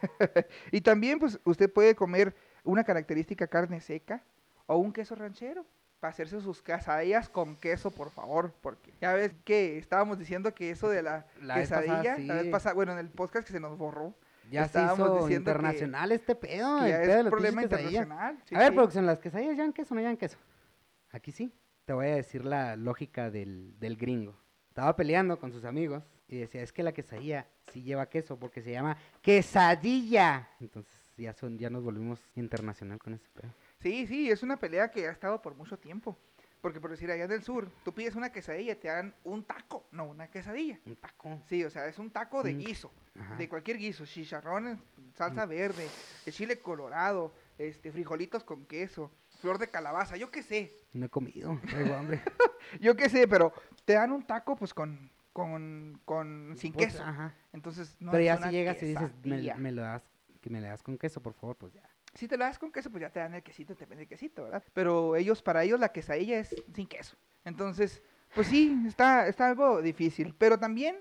[0.72, 2.34] y también, pues, usted puede comer
[2.64, 4.22] una característica carne seca
[4.66, 5.64] o un queso ranchero.
[6.00, 10.70] Para hacerse sus quesadillas con queso, por favor, porque ya ves que estábamos diciendo que
[10.70, 12.50] eso de la, La vez pasada, quesadilla, la vez sí.
[12.50, 14.14] pasada, bueno, en el podcast que se nos borró,
[14.50, 16.78] Ya se estábamos hizo diciendo que- internacional este pedo.
[16.80, 18.38] que el pedo de es las problema internacional.
[18.46, 18.74] Sí, a ver, sí.
[18.74, 20.38] producción, ¿las quesadillas llevan queso o no llevan queso?
[21.10, 21.52] Aquí sí.
[21.84, 24.40] Te voy a decir la lógica del, del gringo.
[24.68, 28.62] Estaba peleando con sus amigos y decía, es que la quesadilla sí lleva queso porque
[28.62, 30.48] se llama quesadilla.
[30.60, 33.52] Entonces ya, son, ya nos volvimos internacional con ese pedo.
[33.80, 36.16] Sí, sí, es una pelea que ha estado por mucho tiempo.
[36.60, 39.86] Porque por decir, allá en el sur, tú pides una quesadilla te dan un taco,
[39.92, 40.78] no una quesadilla.
[40.84, 41.40] Un taco.
[41.48, 43.36] Sí, o sea, es un taco de Mm, guiso, Ajá.
[43.36, 44.78] de cualquier guiso, chicharrones,
[45.16, 45.86] salsa verde,
[46.26, 51.08] eh, chile colorado, este, frijolitos con queso, flor de calabaza, yo qué sé, No he
[51.08, 52.20] comido, traigo hambre.
[52.80, 53.54] yo qué sé, pero
[53.86, 57.02] te dan un taco pues con, con, con sin Pues, queso.
[57.02, 57.34] Ajá.
[57.52, 60.02] Entonces, no Pero ya si llegas y dices, me, me lo das,
[60.40, 61.82] que me le das con queso, por favor, pues ya.
[62.14, 64.08] Si te lo das con queso, pues ya te dan el quesito, te venden el
[64.08, 64.64] quesito, ¿verdad?
[64.72, 67.16] Pero ellos, para ellos, la quesadilla es sin queso.
[67.44, 68.02] Entonces,
[68.34, 70.34] pues sí, está, está algo difícil.
[70.36, 70.96] Pero también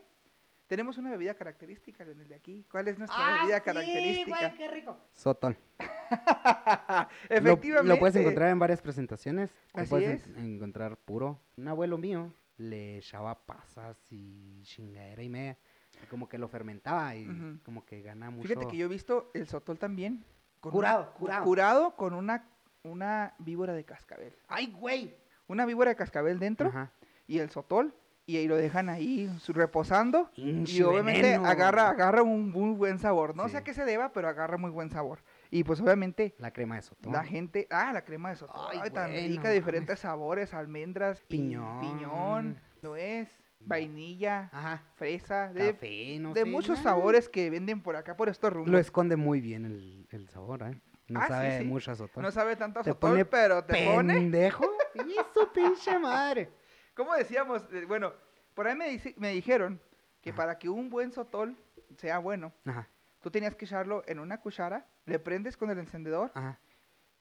[0.68, 2.64] tenemos una bebida característica, Leonel, de aquí.
[2.70, 4.54] ¿Cuál es nuestra Ah, bebida característica?
[4.56, 4.98] qué rico.
[5.14, 5.58] Sotol.
[7.30, 7.94] Efectivamente.
[7.96, 9.50] Lo, puedes encontrar en varias presentaciones.
[9.74, 10.28] Lo puedes es.
[10.38, 11.40] en- encontrar puro.
[11.58, 15.58] Un abuelo mío le echaba pasas y chingadera y media.
[16.04, 17.28] Y como que lo fermentaba y
[17.66, 18.48] como que gana mucho.
[18.48, 20.24] Fíjate que yo he visto el sotol también.
[20.60, 21.44] con Curado, una- curado.
[21.46, 22.48] Curado con una,
[22.84, 24.34] una víbora de cascabel.
[24.48, 25.16] ¡Ay, güey!
[25.48, 26.92] Una víbora de cascabel dentro Ajá.
[27.28, 27.94] y el sotol.
[28.26, 30.30] Y ahí lo dejan ahí reposando.
[30.36, 31.48] Y obviamente veneno.
[31.48, 33.36] agarra, agarra un muy buen sabor.
[33.36, 35.24] No sé a qué se deba, pero agarra muy buen sabor.
[35.52, 37.12] Y pues obviamente La crema de sotol.
[37.12, 37.68] la gente...
[37.72, 38.68] Ah, la crema de sotol.
[38.72, 41.80] Ay, Ay, tan rica, diferentes sabores, almendras, Piñón.
[41.80, 44.84] piñón, nuez, vainilla, Ajá.
[44.96, 48.72] fresa, de, Café, no de sé, muchos sabores que venden por acá, por estos rumbos.
[48.72, 50.80] Lo esconde muy bien el, el sabor, ¿eh?
[51.08, 51.64] No Ah, sí, sabe sí.
[51.66, 52.22] mucho a sotol.
[52.24, 54.14] No sabe tanto a Te pone pero te pone...
[54.14, 54.70] ¿Pendejo?
[54.96, 56.52] ¡Y su pinche madre!
[56.94, 57.64] ¿Cómo decíamos?
[57.72, 58.14] Eh, Bueno,
[58.54, 59.82] por ahí me, dice- me dijeron
[60.22, 60.38] que Ajá.
[60.38, 61.58] para que un buen sotol
[61.98, 62.88] sea bueno, Ajá,
[63.20, 66.60] tú tenías que echarlo en una cuchara, le prendes con el encendedor ajá.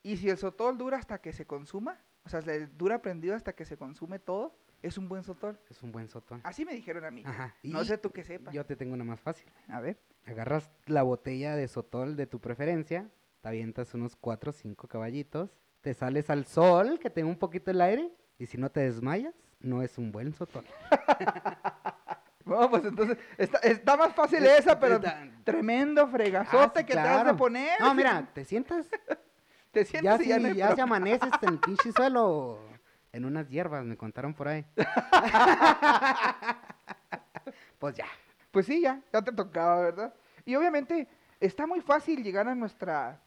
[0.02, 3.54] y si el sotol dura hasta que se consuma, o sea, le dura prendido hasta
[3.54, 5.58] que se consume todo, es un buen sotol.
[5.68, 6.40] Es un buen sotol.
[6.44, 7.22] Así me dijeron a mí.
[7.24, 7.54] Ajá.
[7.62, 8.54] No sé tú qué sepas.
[8.54, 9.50] Yo te tengo una más fácil.
[9.68, 9.98] A ver.
[10.24, 15.50] Agarras la botella de sotol de tu preferencia, te avientas unos 4 o 5 caballitos,
[15.80, 19.34] te sales al sol, que tenga un poquito el aire, y si no te desmayas,
[19.60, 20.64] no es un buen sotol.
[22.48, 26.98] Bueno, pues entonces está, está más fácil esa, pero Está- tremendo fregazote Ah, que te
[26.98, 27.78] has de poner.
[27.80, 28.86] No, mira, te sientas,
[29.70, 32.58] te ya sientes y si ya no ya se amaneces en el pinche suelo,
[33.12, 34.64] en unas hierbas, me contaron por ahí.
[37.78, 38.06] pues ya.
[38.50, 40.14] Pues sí, ya, ya te tocaba, ¿verdad?
[40.44, 41.06] Y obviamente
[41.40, 43.20] está muy fácil llegar a nuestra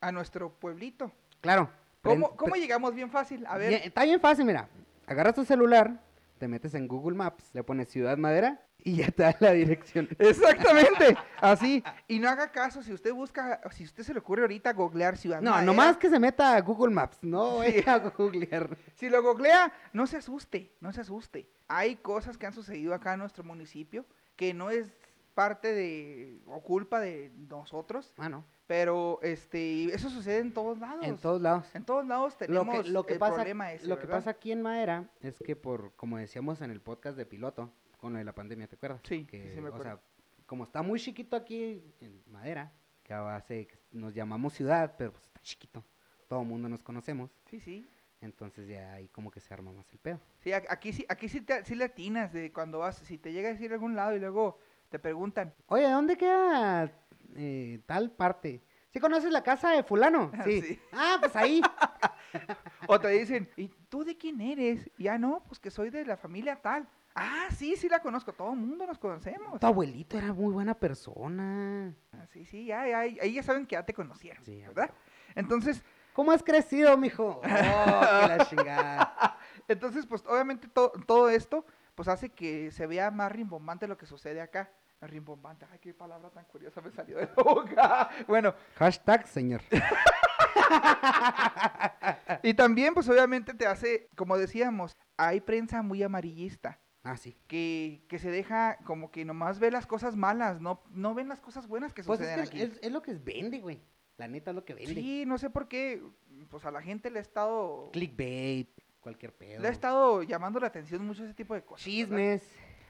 [0.00, 1.10] a nuestro pueblito.
[1.40, 1.70] Claro.
[2.02, 3.44] ¿Cómo, cómo llegamos bien fácil?
[3.46, 4.68] A ver, Bien, está bien fácil, mira.
[5.06, 6.00] Agarras tu celular,
[6.38, 10.08] te metes en Google Maps, le pones Ciudad Madera y ya te da la dirección.
[10.18, 11.82] exactamente, así.
[12.08, 15.40] Y no haga caso si usted busca, si usted se le ocurre ahorita googlear Ciudad
[15.40, 17.72] No, Madera, nomás que se meta a Google Maps, no Sí.
[17.82, 18.76] vaya a googlear.
[18.96, 21.48] Si lo googlea, no se asuste, no se asuste.
[21.68, 24.04] Hay cosas que han sucedido acá en nuestro municipio
[24.36, 24.92] que no es
[25.34, 28.44] parte de o culpa de nosotros, Ah, no.
[28.66, 31.04] Pero este eso sucede en todos lados.
[31.04, 31.66] En todos lados.
[31.74, 34.30] En todos lados Lo tenemos que, lo que el pasa, problema ese, lo que pasa
[34.30, 38.18] aquí en Madera es que por, como decíamos en el podcast de piloto, con lo
[38.18, 39.00] de la pandemia, ¿te acuerdas?
[39.04, 39.84] Sí, que, sí me o acuerdo.
[39.84, 40.00] sea,
[40.46, 45.40] como está muy chiquito aquí en Madera, que hace, nos llamamos ciudad, pero pues está
[45.40, 45.84] chiquito,
[46.28, 47.88] todo el mundo nos conocemos, Sí, sí.
[48.20, 50.20] entonces ya ahí como que se arma más el pedo.
[50.40, 53.48] Sí, aquí sí, aquí sí, te, sí le atinas de cuando vas, si te llega
[53.48, 56.92] a decir a algún lado y luego te preguntan, Oye, ¿dónde queda
[57.36, 58.62] eh, tal parte?
[58.92, 60.30] ¿Sí conoces la casa de fulano?
[60.44, 60.62] Sí.
[60.62, 60.80] Sí.
[60.92, 61.60] Ah, pues ahí.
[62.88, 64.90] o te dicen, ¿y tú de quién eres?
[64.98, 66.88] Ya no, pues que soy de la familia tal.
[67.14, 69.58] Ah, sí, sí la conozco, todo el mundo nos conocemos.
[69.58, 71.94] tu abuelito era muy buena persona.
[72.12, 74.90] Ah, Sí, sí, ya, ya, ahí ya saben que ya te conocieron, Sí, ¿verdad?
[75.34, 77.40] Entonces, ¿Cómo has crecido, mijo?
[77.44, 79.38] Oh, que la chingada.
[79.68, 84.06] entonces, pues obviamente to- todo esto, pues hace que se vea más rimbombante lo que
[84.06, 84.70] sucede acá.
[85.00, 88.10] Rimbombante, ay, qué palabra tan curiosa me salió de la boca.
[88.26, 89.60] Bueno, Hashtag, señor.
[92.42, 96.80] y también, pues obviamente te hace, como decíamos, hay prensa muy amarillista.
[97.02, 97.36] Ah, sí.
[97.46, 101.40] Que, que se deja como que nomás ve las cosas malas, no, no ven las
[101.40, 102.74] cosas buenas que Pues es, suceden que aquí.
[102.74, 103.80] es, es lo que vende, güey.
[104.16, 104.94] La neta es lo que vende.
[104.94, 106.02] Sí, no sé por qué,
[106.48, 109.60] pues a la gente le ha estado, Clickbait, cualquier pedo.
[109.60, 111.86] le ha estado llamando la atención mucho ese tipo de cosas.
[111.86, 112.40] ¿verdad?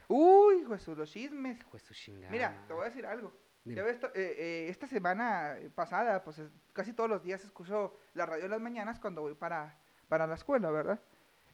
[0.07, 1.59] Uy, Jesús, los chismes.
[1.83, 2.31] Su chingada.
[2.31, 3.33] Mira, te voy a decir algo.
[3.65, 7.97] Ya ves, to- eh, eh, esta semana pasada, pues es- casi todos los días escucho
[8.13, 11.01] la radio en las mañanas cuando voy para, para la escuela, ¿verdad?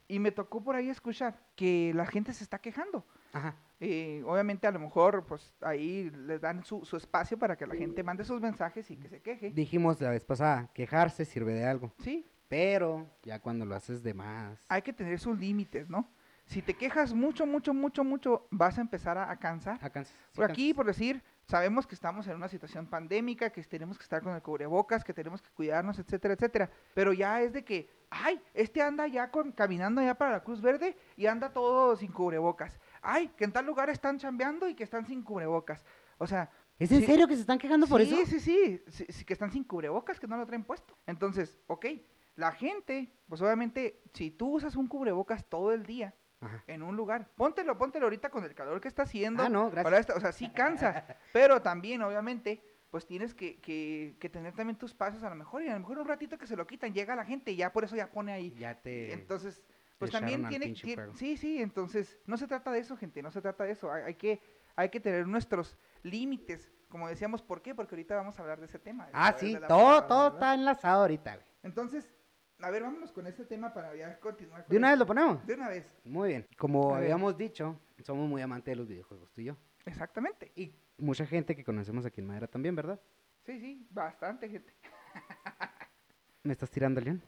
[0.07, 3.03] Y me tocó por ahí escuchar que la gente se está quejando.
[3.31, 3.55] Ajá.
[3.79, 7.73] Eh, obviamente a lo mejor pues ahí les dan su, su espacio para que la
[7.75, 9.49] gente mande sus mensajes y que se queje.
[9.49, 11.91] Dijimos la vez pasada, quejarse sirve de algo.
[11.97, 14.63] Sí, Pero ya cuando lo haces de más.
[14.69, 16.07] hay que tener sus límites, ¿no?
[16.45, 19.79] Si te quejas mucho, mucho, mucho, mucho, vas a empezar a, a cansar.
[19.81, 23.97] alcanzas, sí Por aquí, por decir, sabemos que estamos en una situación pandémica, que tenemos
[23.97, 26.69] que estar con el cubrebocas, que tenemos que cuidarnos, etcétera, etcétera.
[26.93, 30.61] Pero ya es de que, ay, este anda ya con, caminando ya para la Cruz
[30.61, 32.77] Verde y anda todo sin cubrebocas.
[33.01, 35.83] Ay, que en tal lugar están chambeando y que están sin cubrebocas.
[36.17, 38.25] O sea, ¿Es en sí- serio que se están quejando por sí, eso?
[38.25, 40.97] Sí, sí, sí, sí, que están sin cubrebocas, que no lo traen puesto.
[41.07, 41.85] Entonces, ok,
[42.35, 46.13] la gente, pues obviamente, si tú usas un cubrebocas todo el día,
[46.45, 46.63] Ajá.
[46.67, 47.29] en un lugar.
[47.35, 49.43] Póntelo, póntelo ahorita con el calor que está haciendo.
[49.43, 49.83] Ah, no, gracias.
[49.83, 54.53] para esta- o sea, sí cansa, pero también, obviamente, pues tienes que, que- que tener
[54.53, 56.67] también tus pasos a lo mejor, y a lo mejor un ratito que se lo
[56.67, 58.51] quitan, llega la gente y ya por eso ya pone ahí.
[58.57, 59.11] Ya te...
[59.13, 59.63] Entonces,
[59.97, 61.15] pues también tiene, pinche tie- fuego.
[61.15, 63.91] sí, sí, entonces no se trata de eso, gente, no se trata de eso.
[63.91, 64.41] Hay, hay que
[64.75, 67.73] hay que tener nuestros límites, como decíamos, ¿por qué?
[67.75, 69.07] Porque ahorita vamos a hablar de ese tema.
[69.13, 71.39] Ah, sí, todo, todo está enlazado ahorita.
[71.61, 72.11] Entonces,
[72.63, 74.63] a ver, vámonos con este tema para ya continuar.
[74.63, 75.45] con ¿De una vez lo ponemos?
[75.45, 76.47] De una vez, Muy bien.
[76.57, 79.57] Como habíamos dicho, somos muy amantes de los videojuegos, tú y yo.
[79.85, 80.51] exactamente.
[80.55, 82.99] Y mucha gente que conocemos aquí en Madera también, ¿verdad?
[83.45, 84.73] Sí, sí, bastante gente.
[86.43, 87.21] ¿Me estás tirando, León?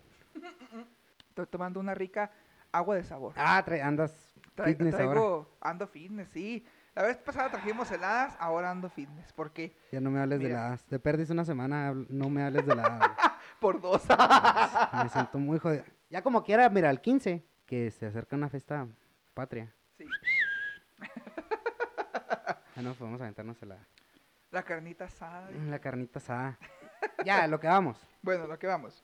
[1.29, 2.31] Estoy tomando una rica
[2.71, 3.33] agua de sabor.
[3.37, 5.11] Ah, trae- andas Tra- fitness ahora.
[5.11, 6.65] traigo, ando fitness, sí.
[6.93, 9.33] La vez pasada trajimos heladas, ahora ando fitness.
[9.33, 9.75] ¿Por qué?
[9.91, 10.69] Ya no me hables de Mira.
[10.71, 10.77] la...
[10.77, 13.15] Te perdiste una semana, no me hables de la...
[13.59, 14.03] Por dos.
[15.03, 15.83] me siento muy jodido.
[16.09, 18.87] Ya como quiera, mira, el 15, que se acerca una fiesta
[19.33, 19.73] patria.
[19.97, 20.05] Sí.
[22.75, 23.77] Ya nos podemos aventarnos a la,
[24.51, 25.49] La carnita asada.
[25.51, 26.59] la carnita asada.
[27.25, 27.97] Ya, lo que vamos.
[28.21, 29.03] Bueno, lo que vamos.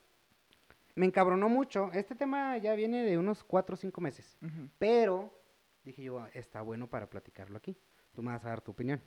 [0.95, 1.91] Me encabronó mucho.
[1.93, 4.35] Este tema ya viene de unos 4 o 5 meses.
[4.79, 5.31] Pero
[5.83, 7.77] dije yo, está bueno para platicarlo aquí.
[8.13, 8.99] Tú me vas a dar tu opinión.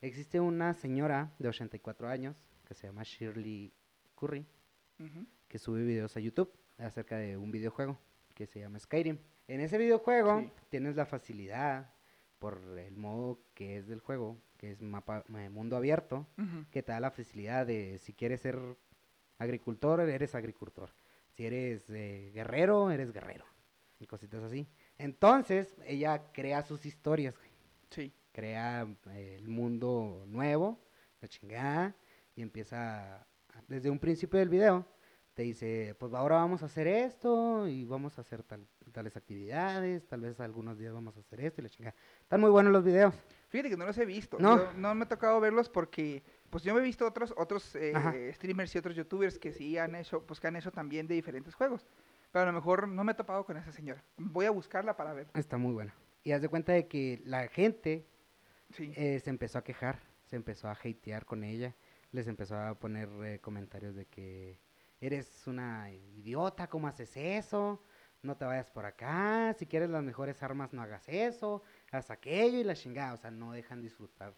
[0.00, 3.72] Existe una señora de 84 años que se llama Shirley
[4.16, 4.44] Curry
[5.48, 7.98] Que sube videos a YouTube acerca de un videojuego
[8.34, 9.18] que se llama Skyrim.
[9.48, 10.50] En ese videojuego Sí.
[10.70, 11.90] tienes la facilidad
[12.38, 16.26] por el modo que es del juego, que es mapa eh, mundo abierto,
[16.70, 18.58] que te da la facilidad de si quieres ser
[19.38, 20.90] agricultor, eres agricultor.
[21.30, 23.44] Si eres eh, guerrero, eres guerrero.
[24.00, 24.66] Y cositas así.
[24.98, 27.50] Entonces, ella crea sus historias, güey.
[27.90, 28.12] Sí.
[28.32, 30.80] crea eh, el mundo nuevo,
[31.20, 31.94] la chingada,
[32.34, 33.26] y empieza, a-
[33.68, 34.86] desde un principio del video,
[35.34, 40.06] te dice, pues ahora vamos a hacer esto, y vamos a hacer tal, tales actividades,
[40.06, 41.96] tal vez algunos días vamos a hacer esto, y la chingada.
[42.22, 43.14] Están muy buenos los videos.
[43.48, 44.38] Fíjate que no los he visto.
[44.38, 44.58] No.
[44.58, 48.32] Yo no me ha tocado verlos porque, pues yo me he visto otros otros eh,
[48.34, 51.54] streamers y otros youtubers que sí han hecho, pues que han hecho también de diferentes
[51.54, 51.84] juegos.
[52.30, 54.02] Pero a lo mejor no me he topado con esa señora.
[54.16, 55.28] Voy a buscarla para ver.
[55.34, 55.94] Está muy buena.
[56.24, 58.06] Y haz de cuenta de que la gente
[58.70, 58.92] Sí.
[58.96, 61.74] eh, se empezó a quejar, se empezó a hatear con ella,
[62.14, 64.60] les empezó a poner eh, comentarios de que
[65.00, 67.82] eres una idiota, ¿cómo haces eso?
[68.22, 72.58] No te vayas por acá, si quieres las mejores armas no hagas eso, haz aquello
[72.58, 74.34] y la chingada, o sea, no dejan disfrutar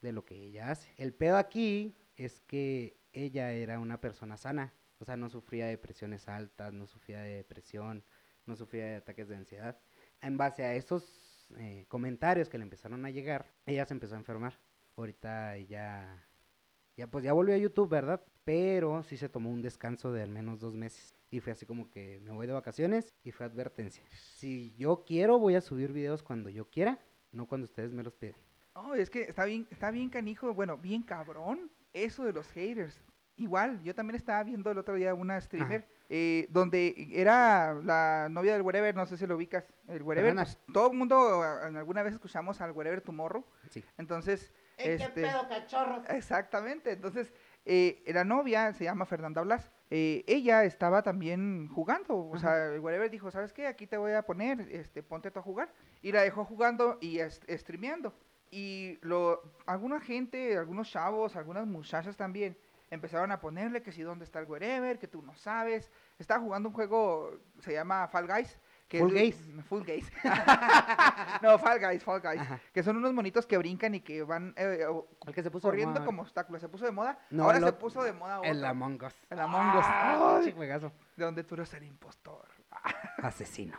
[0.00, 0.92] de lo que ella hace.
[0.96, 5.72] El pedo aquí es que ella era una persona sana, o sea, no sufría de
[5.72, 8.04] depresiones altas, no sufría de depresión,
[8.46, 9.78] no sufría de ataques de ansiedad.
[10.22, 14.18] En base a esos eh, comentarios que le empezaron a llegar, ella se empezó a
[14.18, 14.58] enfermar.
[14.96, 16.27] Ahorita ella,
[16.98, 18.20] ya pues ya volvió a YouTube, ¿verdad?
[18.44, 21.14] Pero sí se tomó un descanso de al menos dos meses.
[21.30, 24.02] Y fue así como que me voy de vacaciones y fue advertencia.
[24.10, 26.98] Si yo quiero, voy a subir videos cuando yo quiera,
[27.30, 28.34] no cuando ustedes me los piden.
[28.74, 33.00] No, es que está bien, está bien canijo, bueno, bien cabrón, eso de los haters.
[33.36, 38.54] Igual, yo también estaba viendo el otro día una streamer eh, donde era la novia
[38.54, 39.72] del Wherever, no sé si lo ubicas.
[39.86, 43.44] El Wherever, pues, todo el mundo alguna vez escuchamos al Wherever Tomorrow.
[43.70, 43.84] Sí.
[43.98, 46.08] Entonces, ¿En este, qué pedo, cachorros?
[46.08, 47.32] Exactamente, entonces
[47.64, 49.70] eh, la novia se llama Fernanda Blas.
[49.90, 53.66] eh, ella estaba también jugando, o sea, el whatever dijo, ¿sabes qué?
[53.66, 55.72] Aquí te voy a poner, este, ponte tú a jugar.
[56.02, 57.18] Y la dejó jugando y
[57.50, 58.14] streameando.
[58.50, 62.56] Y lo, alguna gente, algunos chavos, algunas muchachas también,
[62.90, 65.90] empezaron a ponerle que si dónde está el wherever, que tú no sabes.
[66.18, 68.58] Estaba jugando un juego, se llama Fall Guys.
[68.88, 69.36] Que Full Guys.
[69.68, 70.10] Full Guys.
[71.42, 72.40] no, Fall Guys, Fall Guys.
[72.40, 72.58] Ajá.
[72.72, 75.68] Que son unos monitos que brincan y que van eh, o- El que se puso
[75.68, 76.58] corriendo como obstáculo.
[76.58, 77.18] Se puso de moda.
[77.30, 78.68] No, ahora el se puso de moda El otro.
[78.70, 79.14] Among Us.
[79.28, 79.84] El Among Us.
[79.86, 80.40] Ah,
[81.16, 82.48] de donde tú eres el impostor.
[83.22, 83.76] Asesino.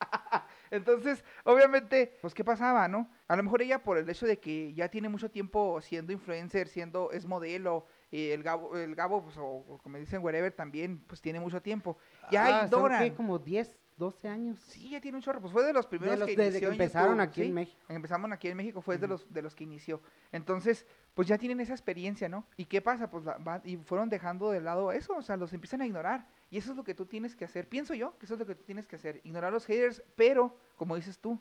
[0.70, 3.08] Entonces, obviamente, pues, ¿qué pasaba, no?
[3.28, 6.66] A lo mejor ella, por el hecho de que ya tiene mucho tiempo siendo influencer,
[6.66, 10.98] siendo, es modelo, y el Gabo, el Gabo pues, o, o como dicen, wherever, también,
[11.06, 11.98] pues, tiene mucho tiempo.
[12.30, 13.02] Ya Ah, son, Doran.
[13.02, 13.14] ¿qué?
[13.14, 14.58] como 10, 12 años.
[14.60, 15.40] Sí, ya tiene un chorro.
[15.40, 17.54] Pues fue de los primeros los- que desde que empezaron YouTube, aquí en.
[17.54, 17.80] México.
[17.88, 20.00] Empezamos aquí en México, fue de los de los que inició.
[20.32, 22.46] Entonces, pues ya tienen esa experiencia, ¿no?
[22.56, 23.10] ¿Y qué pasa?
[23.10, 26.26] Pues la- va- y fueron dejando de lado eso, o sea, los empiezan a ignorar.
[26.50, 27.68] Y eso es lo que tú tienes que hacer.
[27.68, 30.02] Pienso yo que eso es lo que tú tienes que hacer, ignorar a los haters,
[30.16, 31.38] pero, como dices tú,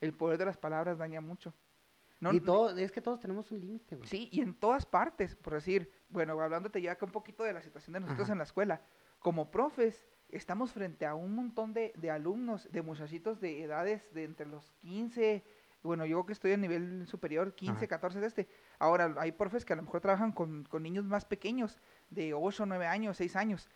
[0.00, 1.52] el poder de las palabras daña mucho.
[2.20, 4.08] No, y todo, es que todos tenemos un límite, güey.
[4.08, 7.62] Sí, y en todas partes, por decir, bueno, hablándote ya acá un poquito de la
[7.62, 8.32] situación de nosotros Ajá.
[8.32, 8.80] en la escuela,
[9.20, 14.24] como profes, estamos frente a un montón de, de alumnos, de muchachitos de edades de
[14.24, 15.44] entre los 15,
[15.82, 17.86] bueno, yo que estoy a nivel superior, 15, Ajá.
[17.86, 18.48] 14 de este.
[18.78, 22.66] Ahora, hay profes que a lo mejor trabajan con, con niños más pequeños, de 8,
[22.66, 23.70] 9 años, 6 años.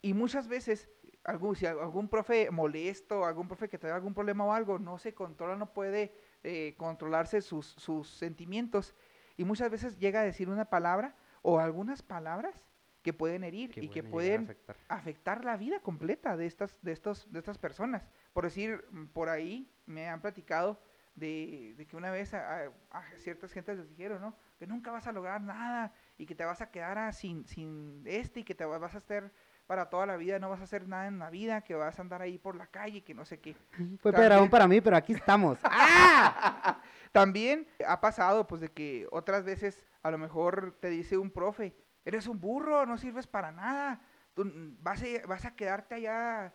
[0.00, 0.88] Y muchas veces
[1.24, 5.14] algún, si algún profe molesto, algún profe que tenga algún problema o algo, no se
[5.14, 8.94] controla, no puede eh, controlarse sus, sus sentimientos.
[9.36, 12.64] Y muchas veces llega a decir una palabra o algunas palabras
[13.02, 14.76] que pueden herir y que pueden afectar.
[14.88, 18.08] afectar la vida completa de estas, de estos, de estas personas.
[18.32, 20.80] Por decir, mm, por ahí me han platicado
[21.14, 24.36] de, de que una vez a, a- a ciertas gentes les dijeron, ¿no?
[24.58, 28.02] Que nunca vas a lograr nada y que te vas a quedar a- sin, sin
[28.06, 29.30] este y que te va- vas a estar
[29.66, 32.02] para toda la vida, no vas a hacer nada en la vida, que vas a
[32.02, 33.56] andar ahí por la calle, que no sé qué.
[34.00, 35.58] Fue pedradón para mí, pero aquí estamos.
[37.12, 41.74] También ha pasado, pues, de que otras veces a lo mejor te dice un profe,
[42.04, 44.00] eres un burro, no sirves para nada,
[44.34, 46.52] tú mm, vas a, vas a quedarte allá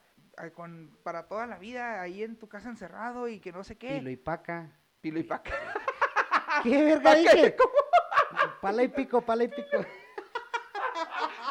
[0.53, 3.97] con, para toda la vida ahí en tu casa encerrado y que no sé qué.
[3.97, 4.69] Pilo y paca.
[5.01, 5.51] Pilo y paca.
[6.63, 7.55] ¿Qué verga dije?
[8.61, 9.77] Pala y pico, pala y pico.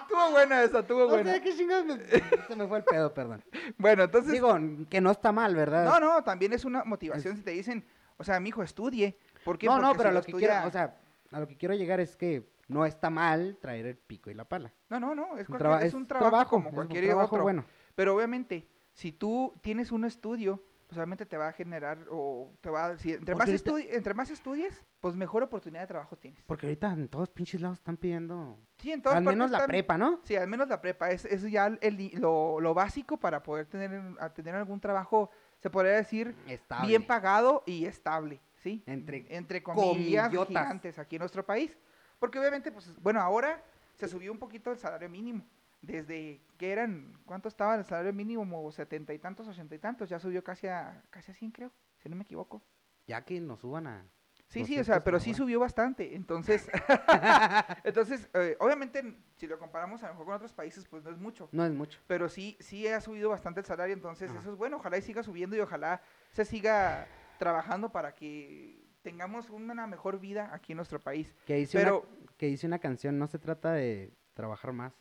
[0.02, 1.32] Estuvo buena esa, estuvo No buena.
[1.35, 1.98] sé qué chingados me-
[2.46, 3.44] Se me fue el pedo, perdón.
[3.76, 4.32] Bueno, entonces...
[4.32, 4.56] Digo,
[4.88, 5.85] que no está mal, ¿verdad?
[5.85, 7.85] no, no, también es una motivación si te dicen,
[8.16, 9.18] o sea, mi hijo estudie.
[9.44, 9.66] ¿Por qué?
[9.66, 10.96] no, no, Porque pero si a lo no que quiero, o sea,
[11.32, 14.44] a lo que quiero llegar es que no está mal traer el pico y la
[14.44, 14.72] pala.
[14.88, 17.42] No, no, no, es, Un traba- es un trabajo, como es un cualquier trabajo otro.
[17.44, 17.64] bueno.
[17.94, 22.70] Pero obviamente, si tú tienes un estudio, pues obviamente te va a generar o te
[22.70, 22.98] va a...
[22.98, 26.42] Si, entre, más ahorita- entre más estudies, pues mejor oportunidad de trabajo tienes.
[26.44, 28.57] Porque ahorita en todos pinches lados están pidiendo.
[28.79, 30.20] Sí, en todas Al menos la están- prepa, ¿no?
[30.22, 31.11] Sí, al menos la prepa.
[31.11, 33.90] Es, es ya el lo, lo básico para poder tener,
[34.35, 36.87] tener algún trabajo, se podría decir, Estable.
[36.88, 38.85] bien pagado y estable, ¿sí?
[38.87, 41.76] Entre Entre comillas gigantes aquí en nuestro país.
[42.18, 43.62] Porque obviamente, pues, bueno, ahora
[43.94, 45.44] se subió un poquito el salario mínimo.
[45.83, 48.40] Desde que eran, ¿cuánto estaba el salario mínimo?
[48.42, 50.09] Como setenta y tantos, ochenta y tantos.
[50.09, 52.62] Ya subió casi a, casi a 100, creo, si no me equivoco.
[53.07, 54.05] Ya que nos suban a.
[54.48, 56.14] Sí, sí, o sea, 200 pero sí subió bastante.
[56.14, 56.68] Entonces,
[57.85, 61.18] entonces eh, obviamente, si lo comparamos a lo mejor con otros países, pues no es
[61.18, 61.48] mucho.
[61.52, 62.00] No es mucho.
[62.07, 64.40] Pero sí, sí ha subido bastante el salario, entonces Ajá.
[64.40, 64.76] eso es bueno.
[64.76, 66.00] Ojalá y siga subiendo y ojalá
[66.33, 67.07] se siga
[67.38, 71.32] trabajando para que tengamos una mejor vida aquí en nuestro país.
[71.46, 74.92] Que dice, Pero- una, que dice una canción, no se trata de trabajar más,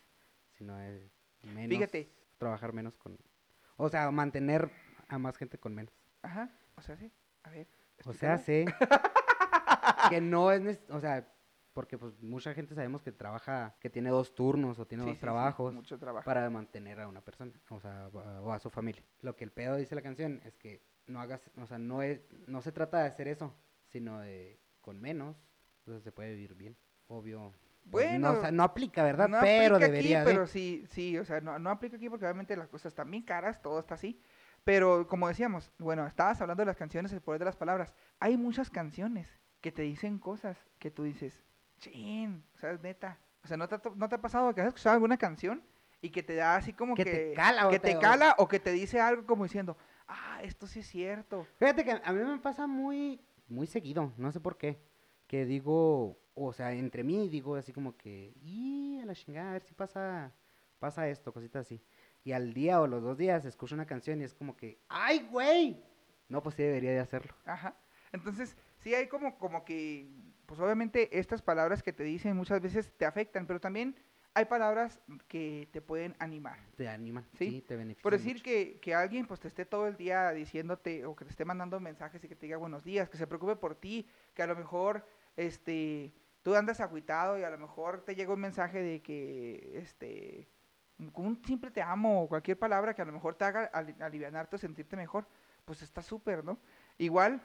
[0.52, 1.10] sino de
[1.42, 1.70] menos.
[1.70, 2.12] Fíjate.
[2.38, 3.18] Trabajar menos con.
[3.78, 4.70] O sea, mantener
[5.08, 5.92] a más gente con menos.
[6.22, 7.12] Ajá, o sea, sí.
[7.44, 7.68] A ver.
[8.06, 8.66] O sea, sé
[10.10, 11.28] que no es, o sea,
[11.74, 15.16] porque pues mucha gente sabemos que trabaja, que tiene dos turnos o tiene Sí, dos
[15.16, 16.26] sí, sí, trabajos mucho trabajo.
[16.26, 19.04] para mantener a una persona, o sea, o a su familia.
[19.22, 22.22] Lo que el pedo dice la canción es que no hagas, o sea, no es,
[22.48, 23.54] no se trata de hacer eso,
[23.96, 25.38] sino de con menos,
[25.80, 26.76] entonces se puede vivir bien,
[27.08, 27.54] obvio.
[27.90, 29.30] pues, no, Bueno, o sea, no aplica, ¿verdad?
[29.30, 30.34] No pero aplica debería aquí, de.
[30.34, 33.24] pero sí, sí, o sea, no, no aplica aquí porque obviamente las cosas están bien
[33.24, 34.20] caras, todo está así.
[34.66, 37.94] Pero como decíamos, bueno, estabas hablando de las canciones, el poder de las palabras.
[38.20, 39.30] Hay muchas canciones
[39.62, 41.42] que te dicen cosas que tú dices,
[41.78, 43.18] chin, o sea, es neta.
[43.46, 45.64] O sea, ¿no te, ¿no te ha pasado que has escuchado alguna canción
[46.02, 47.12] y que te da así como Que que...
[47.12, 49.78] te cala o que te te- cala o que te dice algo como diciendo,
[50.08, 51.48] ah, esto sí es cierto.
[51.60, 54.80] Fíjate que a mí me pasa muy, muy seguido, no sé por qué,
[55.28, 59.54] que digo, o sea, entre mí digo así como que, y a la chingada, a
[59.54, 60.34] ver si pasa,
[60.80, 61.82] pasa esto, cositas así.
[62.24, 65.28] Y al día o los dos días escucho una canción y es como que, ¡ay,
[65.32, 65.84] güey!
[66.28, 67.34] No, pues sí debería de hacerlo.
[67.46, 67.76] Ajá.
[68.12, 70.10] Entonces, sí hay como, como que,
[70.46, 73.96] pues obviamente estas palabras que te dicen muchas veces te afectan, pero también
[74.36, 76.60] hay palabras que te pueden animar.
[76.76, 79.88] Te animan, Sí, sí, te beneficia Por decir que, que alguien pues te esté todo
[79.88, 83.10] el día diciéndote o que te esté mandando mensajes y que te diga buenos días,
[83.10, 87.50] que se preocupe por ti, que a lo mejor este tú andas agüitado y a
[87.50, 90.48] lo mejor te llega un mensaje de que este
[91.14, 93.96] con un simple te amo o cualquier palabra que a lo mejor te haga ali-
[94.00, 95.26] alivianarte o sentirte mejor,
[95.64, 96.60] pues está súper, ¿no?
[96.98, 97.42] Igual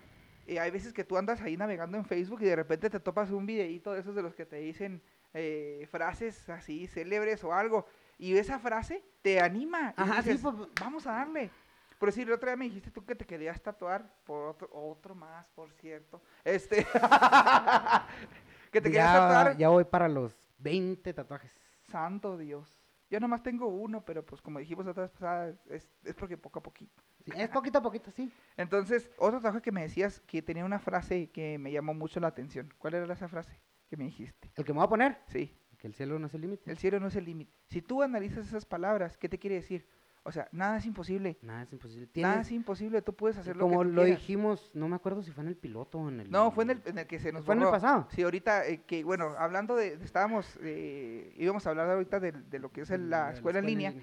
[0.46, 3.30] eh, hay veces que tú andas ahí navegando en Facebook y de repente te topas
[3.30, 5.00] un videíto de esos de los que te dicen
[5.34, 7.86] eh, frases así célebres o algo
[8.18, 11.50] y esa frase te anima Ajá, sí, pues, vamos a darle.
[11.98, 15.14] Por decir, el otro día me dijiste tú que te querías tatuar por otro, otro
[15.14, 16.22] más, por cierto.
[16.44, 16.86] Este.
[18.72, 19.56] que te querías ya, tatuar.
[19.56, 21.52] ya voy para los 20 tatuajes.
[21.82, 22.78] Santo Dios.
[23.10, 26.38] Yo nomás tengo uno, pero pues como dijimos la otra vez pasada, es, es porque
[26.38, 27.02] poco a poquito.
[27.24, 28.32] Sí, es poquito a poquito, sí.
[28.56, 32.28] Entonces, otro tatuaje que me decías que tenía una frase que me llamó mucho la
[32.28, 32.72] atención.
[32.78, 33.60] ¿Cuál era esa frase
[33.90, 34.50] que me dijiste?
[34.56, 36.70] El que me voy a poner, Sí, que el cielo no es el límite.
[36.70, 37.52] el cielo no es el límite.
[37.66, 39.86] Si tú analizas esas palabras, ¿qué te quiere decir?
[40.22, 41.38] O sea, nada es imposible.
[41.42, 42.06] Nada es imposible.
[42.14, 44.20] Nada Tienes- es imposible, tú puedes hacer lo como que tú lo quieras.
[44.20, 46.30] dijimos, no me acuerdo si fue en el piloto o en el...
[46.30, 47.76] No, fue en el, en el que se nos ¿Fue en el borró.
[47.80, 48.06] pasado?
[48.10, 52.58] Sí, ahorita, eh, que bueno, hablando de, estábamos, eh, íbamos a hablar ahorita de, de
[52.58, 53.94] lo que es el- la escuela en línea,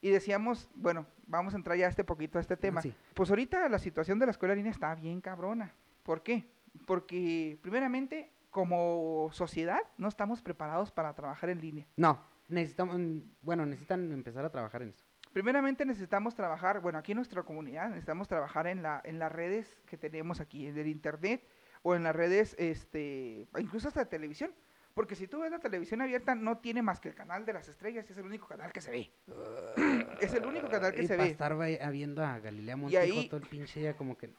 [0.00, 2.80] y decíamos, bueno, vamos a entrar ya este poquito a este tema.
[2.80, 2.94] sí.
[3.14, 5.74] Pues ahorita la situación de la escuela en línea está bien cabrona.
[6.04, 6.46] ¿Por qué?
[6.86, 11.86] Porque, primeramente, como sociedad, no estamos preparados para trabajar en línea.
[11.96, 12.98] No, necesitamos,
[13.42, 15.04] bueno, necesitan empezar a trabajar en eso.
[15.34, 19.76] Primeramente necesitamos trabajar, bueno, aquí en nuestra comunidad necesitamos trabajar en, la, en las redes
[19.84, 21.46] que tenemos aquí, en el internet
[21.82, 24.54] o en las redes, este, incluso hasta de televisión.
[24.94, 27.68] Porque si tú ves la televisión abierta, no tiene más que el canal de las
[27.68, 29.12] estrellas, es el único canal que se ve.
[30.22, 31.30] es el único canal que y se para ve.
[31.32, 34.38] estar viendo a Galilea Montijo ahí- todo el pinche día como que no.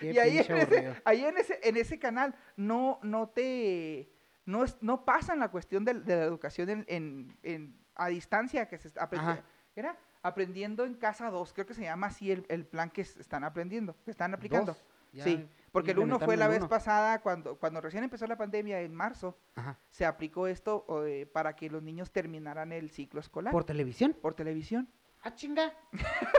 [0.00, 4.10] Qué y ahí, en ese, ahí en ese, en ese canal no, no te
[4.46, 8.76] no, es, no pasan la cuestión de, la educación en, en- en- a distancia que
[8.78, 9.40] se está aprendiendo.
[9.40, 9.50] Ajá.
[9.76, 13.44] Era aprendiendo en casa 2, creo que se llama así el, el plan que están
[13.44, 14.76] aprendiendo, que están aplicando.
[15.12, 18.92] Sí, porque el uno fue la vez pasada, cuando, cuando recién empezó la pandemia en
[18.94, 19.78] marzo, Ajá.
[19.90, 24.16] se aplicó esto eh, para que los niños terminaran el ciclo escolar ¿Por televisión?
[24.20, 24.88] por televisión.
[25.22, 25.72] Ah, chinga.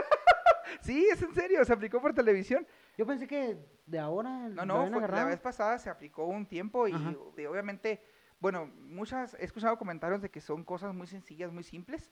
[0.82, 2.66] Sí, es en serio, se aplicó por televisión.
[2.96, 6.88] Yo pensé que de ahora No, no, fue- la vez pasada se aplicó un tiempo
[6.88, 6.94] y,
[7.46, 8.02] obviamente,
[8.40, 12.10] bueno, muchas, he escuchado comentarios de que son cosas muy sencillas, muy simples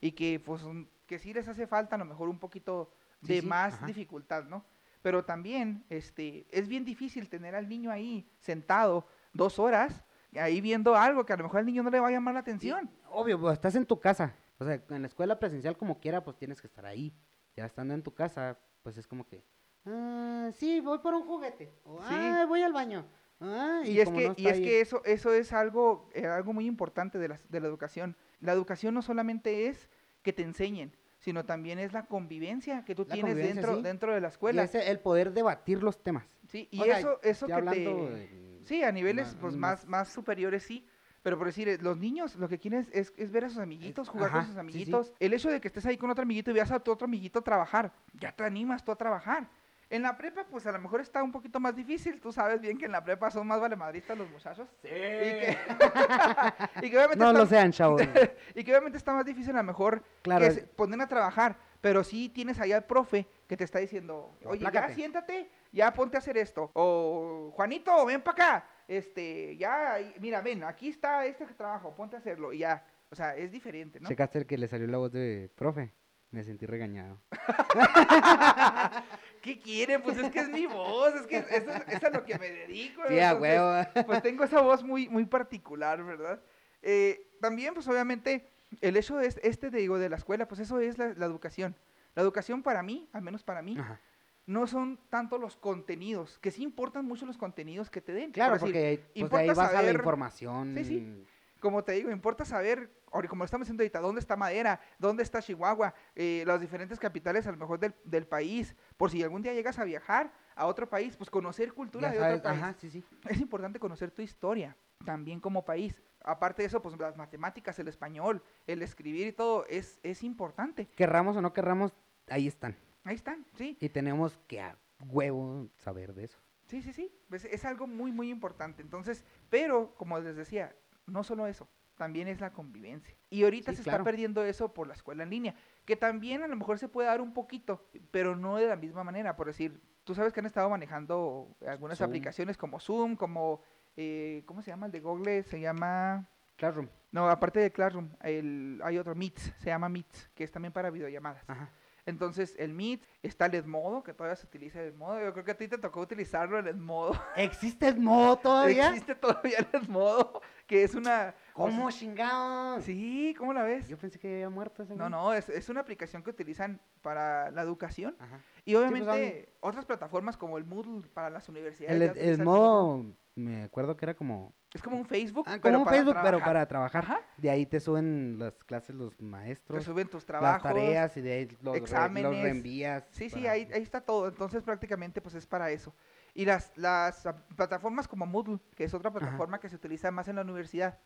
[0.00, 0.62] y que pues
[1.06, 3.86] que sí les hace falta a lo mejor un poquito Sí, de sí, más ajá.
[3.86, 4.64] dificultad, ¿no?
[5.02, 10.02] Pero también, este, es bien difícil tener al niño ahí sentado dos horas
[10.38, 12.40] ahí viendo algo que a lo mejor al niño no le va a llamar la
[12.40, 12.88] atención.
[13.10, 14.34] Obvio, pues, estás en tu casa.
[14.58, 17.12] O sea, en la escuela presencial como quiera, pues tienes que estar ahí.
[17.56, 19.42] Ya estando en tu casa, pues es como que,
[19.86, 21.72] ah, sí, voy por un juguete.
[21.84, 22.08] O, Sí.
[22.14, 23.06] ah, voy al baño.
[23.40, 26.66] Ah, Y, es que, no y es que eso, eso es algo, eh, algo muy
[26.66, 28.16] importante de la, de la educación.
[28.40, 29.88] La educación no solamente es
[30.22, 33.82] que te enseñen, sino también es la convivencia que tú La tienes dentro, sí.
[33.82, 34.62] dentro de la Y escuela.
[34.64, 36.24] es el poder debatir los temas.
[36.48, 38.60] Sí, y O sea, eso, eso que te...
[38.64, 40.86] Sí, a niveles pues, más- más, más superiores sí.
[41.22, 43.58] Pero por decir, eh, los niños lo que quieren es, es- es ver a sus
[43.58, 44.60] amiguitos, jugar ajá, con sus sí, sí.
[44.60, 45.12] amiguitos.
[45.18, 47.42] El hecho de que estés ahí con otro amiguito y veas a tu otro amiguito
[47.42, 49.48] trabajar, ya te animas tú a trabajar.
[49.90, 52.20] En la prepa, pues a lo mejor está un poquito más difícil.
[52.20, 54.68] Tú sabes bien que en la prepa son más valemadristas los muchachos.
[54.82, 54.88] Sí.
[54.88, 55.58] Y que,
[56.82, 58.00] y que obviamente No está- lo sean, chavos.
[58.54, 61.56] y que obviamente está más difícil a lo mejor Claro, que se ponen a trabajar,
[61.80, 64.94] pero sí tienes allá al profe que te está diciendo, oye, ya Aplácate.
[64.94, 66.70] siéntate, ya ponte a hacer esto.
[66.74, 68.68] O Juanito, ven para acá.
[68.86, 72.52] Este, ya, mira, ven, aquí está este trabajo, ponte a hacerlo.
[72.52, 74.08] Y ya, o sea, es diferente, ¿no?
[74.08, 75.92] Checaste el que le salió la voz de profe.
[76.30, 77.20] Me sentí regañado.
[79.42, 79.98] ¿Qué quiere?
[79.98, 83.02] Pues es que es mi voz, es que es- es a lo que me dedico.
[83.08, 83.72] Sí, a huevo.
[84.06, 86.40] pues tengo esa voz muy, muy particular, ¿verdad?
[86.82, 88.48] Eh, también, pues obviamente,
[88.80, 91.26] el hecho de este, este, te digo, de la escuela, pues eso es la, la
[91.26, 91.74] educación.
[92.14, 94.00] La educación para mí, al menos para mí, Ajá.
[94.46, 98.30] no son tanto los contenidos, que sí importan mucho los contenidos que te den.
[98.32, 100.74] Claro, Por decir, porque pues, de importa ahí vas a la saber- información.
[100.76, 101.24] Sí, sí.
[101.60, 105.40] Como te digo, importa saber, como lo estamos diciendo ahorita, dónde está Madera, dónde está
[105.42, 109.52] Chihuahua, eh, las diferentes capitales a lo mejor del, del país, por si algún día
[109.54, 112.62] llegas a viajar a otro país, pues conocer cultura Ya de sabes, otro país.
[112.62, 113.04] ajá, sí, sí.
[113.28, 116.02] Es importante conocer tu historia, también como país.
[116.22, 120.86] Aparte de eso, pues las matemáticas, el español, el escribir y todo, es, es importante.
[120.96, 121.92] Querramos o no querramos,
[122.28, 122.76] ahí están.
[123.04, 123.76] Ahí están, sí.
[123.80, 126.38] Y tenemos que a huevo saber de eso.
[126.66, 127.10] Sí, sí, sí.
[127.32, 128.82] Es algo muy, muy importante.
[128.82, 130.76] Entonces, pero, como les decía,
[131.06, 133.14] no solo eso, también es la convivencia.
[133.28, 133.98] Y ahorita Sí, se claro.
[133.98, 137.08] está perdiendo eso por la escuela en línea, que también a lo mejor se puede
[137.08, 139.36] dar un poquito, pero no de la misma manera.
[139.36, 142.08] Por decir, tú sabes que han estado manejando algunas Zoom.
[142.10, 143.62] aplicaciones como Zoom, como,
[143.96, 144.86] eh, ¿cómo se llama?
[144.86, 146.26] El de Google se llama...
[146.56, 146.88] Classroom.
[147.10, 150.90] No, aparte de Classroom, el, hay otro Meets, se llama Meets, que es también para
[150.90, 151.42] videollamadas.
[151.48, 151.70] Ajá.
[152.06, 155.20] Entonces, el Meet, está el Edmodo, que todavía se utiliza el Edmodo.
[155.22, 157.12] Yo creo que a ti te tocó utilizarlo, el Edmodo.
[157.36, 158.88] ¿Existe el modo todavía?
[158.90, 160.40] Existe todavía el Edmodo,
[160.70, 161.34] que es una...
[161.52, 162.84] ¿Cómo chingados?
[162.84, 163.88] Sí, ¿cómo la ves?
[163.88, 165.10] Yo pensé que había muerto ese No, güey.
[165.10, 168.14] no, es, es una aplicación que utilizan para la educación.
[168.20, 168.38] Ajá.
[168.64, 172.16] Y pues, obviamente otras plataformas como el Moodle para las universidades.
[172.16, 173.04] El, el modo,
[173.34, 174.54] me acuerdo que era como...
[174.72, 176.46] Es como un Facebook, Ah, pero como un para Facebook, pero trabajar.
[176.46, 177.04] para trabajar.
[177.04, 177.20] Ajá.
[177.36, 180.62] De ahí te suben las clases los Te maestros, suben tus las trabajos.
[180.62, 182.42] tareas y de ahí los, re- los exámenes.
[182.42, 183.04] reenvías.
[183.10, 184.28] Sí, sí, ahí, ahí está todo.
[184.28, 185.92] Entonces prácticamente pues es para eso.
[186.34, 190.36] Y las, las plataformas como Moodle, que es otra plataforma que se utiliza más en
[190.36, 190.98] la universidad,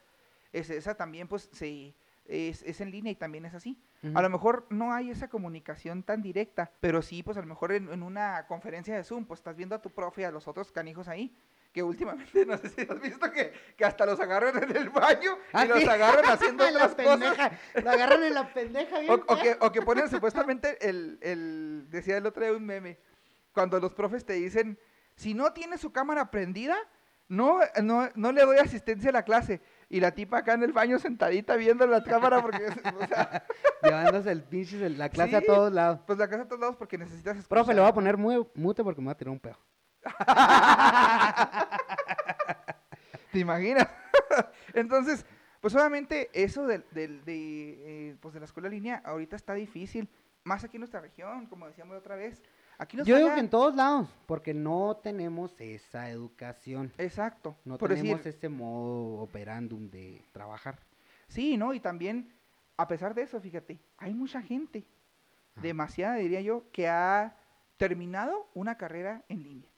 [0.52, 1.94] es, esa también pues se,
[2.26, 3.78] es, es en línea y también es así.
[4.14, 7.72] A lo mejor no hay esa comunicación tan directa, pero sí, pues a lo mejor
[7.72, 10.46] en, en una conferencia de Zoom, pues estás viendo a tu profe y a los
[10.46, 11.34] otros canijos ahí,
[11.72, 15.38] que últimamente, no sé si has visto que, que hasta los agarran en el baño
[15.54, 15.88] Ah, y los sí.
[15.88, 17.18] agarran haciendo En la otras cosas.
[17.18, 17.58] pendeja.
[17.82, 21.86] Lo agarran en la pendeja, bien O, o que, o que ponen supuestamente el, el,
[21.90, 22.98] decía el otro día un meme,
[23.54, 24.78] cuando los profes te dicen,
[25.16, 26.76] si no tiene su cámara prendida,
[27.28, 29.60] no, no, no le doy asistencia a la clase.
[29.88, 32.66] Y la tipa acá en el baño sentadita viendo la cámara porque,
[33.00, 33.44] o sea,
[33.82, 36.00] Llevándose el pinche, de la clase a todos lados.
[36.06, 37.48] pues la casa a todos lados porque necesitas escuchar.
[37.48, 39.58] Profe, le voy a poner mu- mute porque me va a tirar un pedo.
[43.32, 43.88] ¿Te imaginas?
[44.74, 45.24] Entonces,
[45.60, 49.54] pues obviamente eso del- del- de, eh, pues de la escuela en línea ahorita está
[49.54, 50.08] difícil.
[50.44, 52.42] Más aquí en nuestra región, como decíamos otra vez.
[52.78, 56.92] Aquí nos Yo digo que en todos lados, porque no tenemos esa educación.
[56.98, 57.56] Exacto.
[57.64, 60.78] No por tenemos decir, ese modo operandum de trabajar.
[61.28, 61.72] Sí, ¿no?
[61.72, 62.32] Y también,
[62.76, 64.86] a pesar de eso, fíjate, hay mucha gente,
[65.56, 67.36] demasiada diría yo, que ha
[67.76, 69.70] terminado una carrera en línea.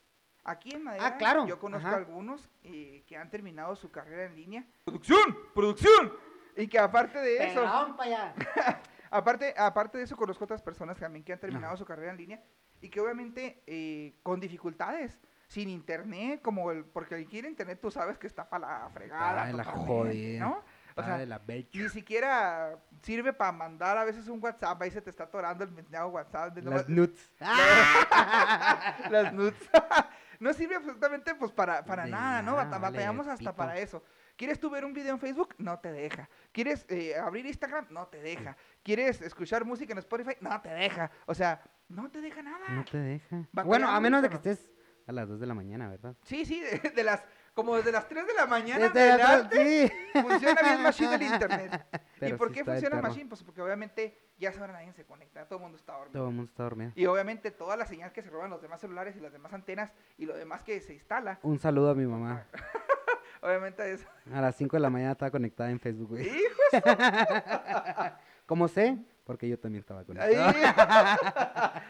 [0.45, 1.97] Aquí en Madera, Ah, claro, yo conozco ajá.
[1.97, 4.65] algunos eh, que han terminado su carrera en línea.
[4.85, 5.37] ¡Producción!
[5.55, 6.13] ¡Producción!
[6.57, 8.35] Y que aparte de eso, Pelón pa' allá.
[9.11, 12.43] aparte, aparte de eso, conozco otras personas también que han terminado su carrera en línea
[12.81, 15.19] y que obviamente eh, con dificultades,
[15.49, 19.53] sin internet, como el, porque el internet tú sabes que está para la fregada, de
[19.53, 20.41] la jodida.
[20.41, 20.63] ¿no?
[20.97, 25.03] O sea, de la ni siquiera sirve para mandar a veces un WhatsApp, ahí se
[25.03, 26.55] te está atorando el mensaje WhatsApp.
[26.55, 27.31] de Las nuts.
[29.11, 29.55] las nudes.
[30.41, 32.57] no sirve absolutamente pues para, para De nada, ¿no?
[32.57, 33.57] vale Batallamos hasta pito.
[33.57, 34.03] para eso.
[34.37, 35.55] ¿Quieres tú ver un video en Facebook?
[35.59, 36.29] No te deja.
[36.53, 37.87] ¿Quieres eh, abrir Instagram?
[37.91, 38.57] No te deja.
[38.83, 40.37] ¿Quieres escuchar música en Spotify?
[40.41, 41.11] No te deja.
[41.27, 42.69] O sea, no te deja nada.
[42.69, 43.49] No te deja.
[43.53, 44.71] Bueno, a menos de que estés
[45.07, 46.17] a las 2 de la mañana, ¿verdad?
[46.25, 47.23] Sí, sí, de, de las,
[47.55, 50.21] como desde las 3 de la mañana Desde las adelante, sí.
[50.21, 51.87] funciona bien Machine del internet.
[52.21, 53.01] ¿Y por sí qué funciona.
[53.01, 53.27] Machine?
[53.29, 56.13] Pues porque obviamente ya saben nadie se conecta, todo el mundo está dormido.
[56.13, 56.93] Todo el mundo está dormido.
[56.97, 59.93] Y obviamente toda la señal que se roban los demás celulares y las demás antenas
[60.19, 62.45] y lo demás que se instala, Un saludo a mi mamá.
[63.43, 64.07] obviamente es...
[64.33, 66.27] A las 5 de la mañana estaba conectada en Facebook, güey.
[66.27, 66.83] ¡Hijos!
[68.47, 68.99] ¿Cómo sé?
[69.27, 70.07] Porque yo también estaba Ahí.
[70.07, 70.53] conectado.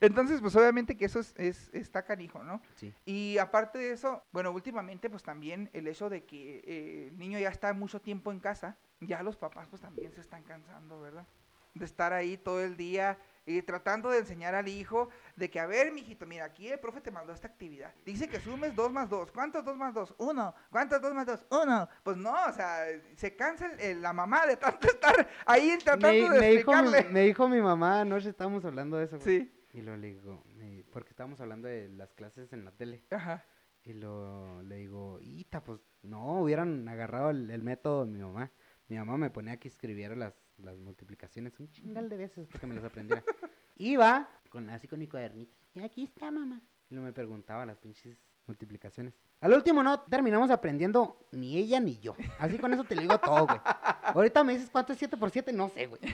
[0.00, 2.60] Entonces, pues obviamente que eso es, es- está canijo, ¿no?
[2.74, 2.94] Sí.
[3.06, 7.38] Y aparte de eso, bueno, últimamente pues también el hecho de que eh, el niño
[7.38, 11.26] ya está mucho tiempo en casa, ya los papás pues también se están cansando, ¿verdad?
[11.74, 15.66] De estar ahí todo el día y tratando de enseñar al hijo de que, a
[15.66, 17.92] ver, mijito, mira, aquí el profe te mandó esta actividad.
[18.04, 19.32] Dice que sumes 2 más 2.
[19.32, 20.14] ¿Cuántos 2 más 2?
[20.18, 20.54] Uno.
[20.70, 21.46] ¿Cuántos 2 más 2?
[21.64, 21.88] Uno.
[22.04, 22.84] Pues no, o sea,
[23.16, 26.78] se cansa el- la mamá de tanto estar ahí tratando Me, de me dijo mi,
[26.78, 27.12] explicarle.
[27.12, 29.18] me dijo mi mamá, anoche estábamos hablando de eso.
[29.18, 29.40] güey.
[29.40, 29.58] Sí.
[29.74, 30.44] Y luego le digo,
[30.92, 33.02] porque estábamos hablando de las clases en la tele.
[33.10, 33.44] Ajá.
[33.84, 38.52] Y lo, le digo, Ita, pues no, hubieran agarrado el, el método de mi mamá.
[38.92, 42.66] Mi mamá me ponía que escribiera las, las multiplicaciones un chingal de veces para que
[42.66, 43.24] me las aprendiera.
[43.76, 45.56] Iba con, así con mi cuadernito.
[45.72, 46.60] Y aquí está, mamá.
[46.90, 49.14] Y luego me preguntaba las pinches multiplicaciones.
[49.40, 52.14] Al último no terminamos aprendiendo ni ella ni yo.
[52.38, 53.60] Así con eso te lo digo todo, güey.
[54.02, 56.00] Ahorita me dices cuánto es 7 por 7, no sé, güey.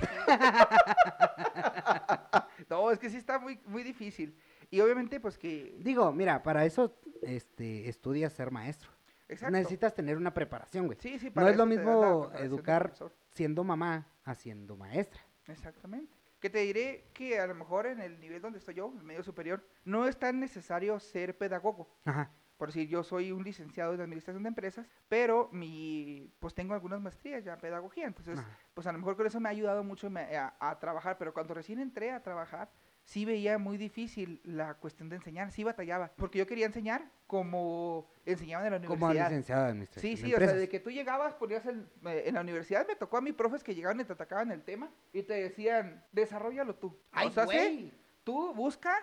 [2.68, 4.36] No, es que sí está muy, muy difícil.
[4.70, 5.74] Y obviamente, pues que.
[5.78, 8.90] Digo, mira, para eso este, estudias ser maestro.
[9.28, 9.52] Exacto.
[9.52, 10.98] Necesitas tener una preparación, güey.
[11.00, 12.92] Sí, sí, No para es lo mismo educar
[13.30, 15.20] siendo mamá a siendo maestra.
[15.46, 16.14] Exactamente.
[16.40, 19.22] Que te diré que a lo mejor en el nivel donde estoy yo, el medio
[19.22, 21.88] superior, no es tan necesario ser pedagogo.
[22.04, 22.30] Ajá.
[22.56, 27.00] Por decir, yo soy un licenciado en administración de empresas, pero mi, pues tengo algunas
[27.00, 28.06] maestrías ya en pedagogía.
[28.06, 28.48] Entonces, Ajá.
[28.74, 31.18] pues a lo mejor con eso me ha ayudado mucho me- a, a trabajar.
[31.18, 32.70] Pero cuando recién entré a trabajar,
[33.08, 36.12] sí veía muy difícil la cuestión de enseñar, sí batallaba.
[36.14, 39.30] Porque yo quería enseñar como enseñaban en la Como universidad.
[39.30, 40.02] licenciado de administración.
[40.16, 42.86] Sí, de sí, o sea, de que tú llegabas, ponías el, eh, en la universidad,
[42.86, 46.04] me tocó a mí profes que llegaban y te atacaban el tema y te decían,
[46.12, 46.94] desarrollalo tú.
[47.12, 47.94] Ay, o sea, sí,
[48.24, 48.94] tú busca,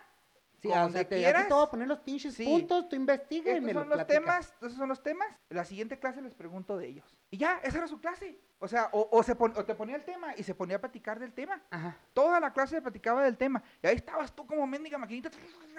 [0.62, 1.48] Sí, o sea, te aquí quieras.
[1.48, 2.44] te voy a poner los pinches Sí.
[2.46, 4.24] puntos, tú investiga y me lo son los platicas.
[4.24, 7.18] temas, esos son los temas, la siguiente clase les pregunto de ellos.
[7.30, 8.40] Y ya, esa era su clase.
[8.60, 10.80] O sea, o, o se pon- o te ponía el tema y se ponía a
[10.80, 11.62] platicar del tema.
[11.70, 11.98] Ajá.
[12.14, 13.62] Toda la clase platicaba del tema.
[13.84, 15.30] Y ahí estabas tú como mendiga maquinita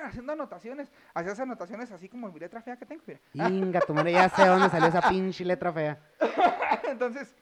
[0.04, 0.92] haciendo anotaciones.
[1.14, 3.20] Hacías anotaciones así como mi letra fea que tengo, mira.
[3.50, 5.98] Inga, tu madre, ya sé de dónde salió esa pinche letra fea.
[6.88, 7.34] Entonces,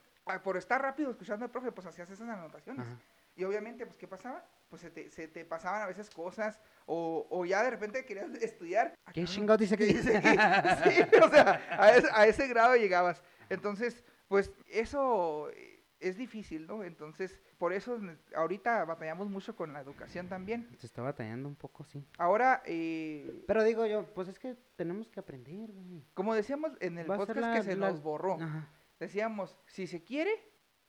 [0.43, 2.85] por estar rápido escuchando al profe, pues hacías esas anotaciones.
[2.85, 2.97] Ajá.
[3.35, 4.43] Y obviamente, pues, ¿qué pasaba?
[4.69, 8.29] Pues se te, se te pasaban a veces cosas, o, o ya de repente querías
[8.41, 8.93] estudiar.
[9.13, 9.93] ¿Qué cabrón, chingados dice ¿qué aquí?
[9.97, 10.89] dice aquí?
[10.89, 13.21] Sí, o sea, a ese, a ese grado llegabas.
[13.49, 16.83] Entonces, pues, eso eh, es difícil, ¿no?
[16.83, 17.99] Entonces, por eso
[18.35, 20.67] ahorita batallamos mucho con la educación también.
[20.79, 22.03] Se está batallando un poco, sí.
[22.17, 26.03] Ahora, eh, Pero digo yo, pues es que tenemos que aprender, güey.
[26.15, 28.67] como decíamos en el Va podcast la- que se la- nos borró, Ajá.
[28.99, 30.31] decíamos, si se quiere,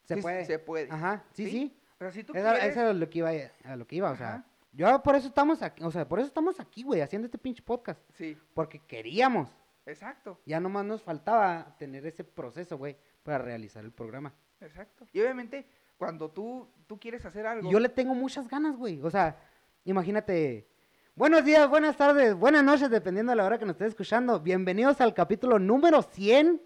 [0.04, 0.44] Se puede.
[0.46, 0.88] se puede.
[0.90, 1.50] Ajá, sí, ¿Sí?
[1.50, 1.80] sí.
[1.98, 3.30] O sea, si tú Eso, quieres, eso es lo que iba,
[3.64, 4.44] a lo que iba, o sea.
[4.72, 7.62] Yo por eso estamos aquí, o sea, por eso estamos aquí, güey, haciendo este pinche
[7.62, 7.98] podcast.
[8.14, 9.48] sí, Porque queríamos.
[9.86, 10.38] exacto.
[10.44, 14.34] Ya nomás nos faltaba tener ese proceso, güey, para realizar el programa.
[14.60, 15.06] Exacto.
[15.12, 15.66] Y obviamente,
[15.96, 17.70] cuando tú, tú quieres hacer algo.
[17.70, 19.00] Yo le tengo muchas ganas, güey.
[19.02, 19.38] O sea,
[19.84, 20.68] imagínate.
[21.14, 24.38] Buenos días, buenas tardes, buenas noches, dependiendo de la hora que nos estés escuchando.
[24.40, 26.60] Bienvenidos al capítulo número 100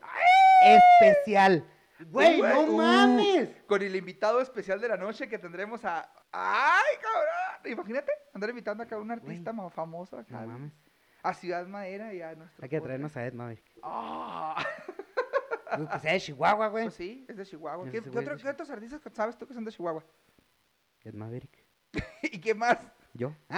[0.65, 1.65] especial.
[2.07, 3.51] Güey, no uh, mames.
[3.67, 6.11] Con el invitado especial de la noche que tendremos a.
[6.33, 7.73] ¡Ay, cabrón!
[7.73, 10.41] Imagínate, andar invitando acá a un artista más famoso acá.
[10.41, 10.73] No mames.
[11.23, 12.63] A Ciudad Madera y a nuestro.
[12.65, 13.65] Hay que traernos a Ed Maverick.
[13.83, 14.65] Ah.
[15.77, 16.85] Pues que sea de Chihuahua, güey.
[16.85, 17.85] Pues sí, es de Chihuahua.
[17.85, 20.03] ¿Qué, qué es de otro- qué otros artistas sabes tú que son de Chihuahua?
[21.05, 21.65] Es Maverick.
[22.23, 22.79] ¿Y qué más?
[23.13, 23.35] ¿Yo?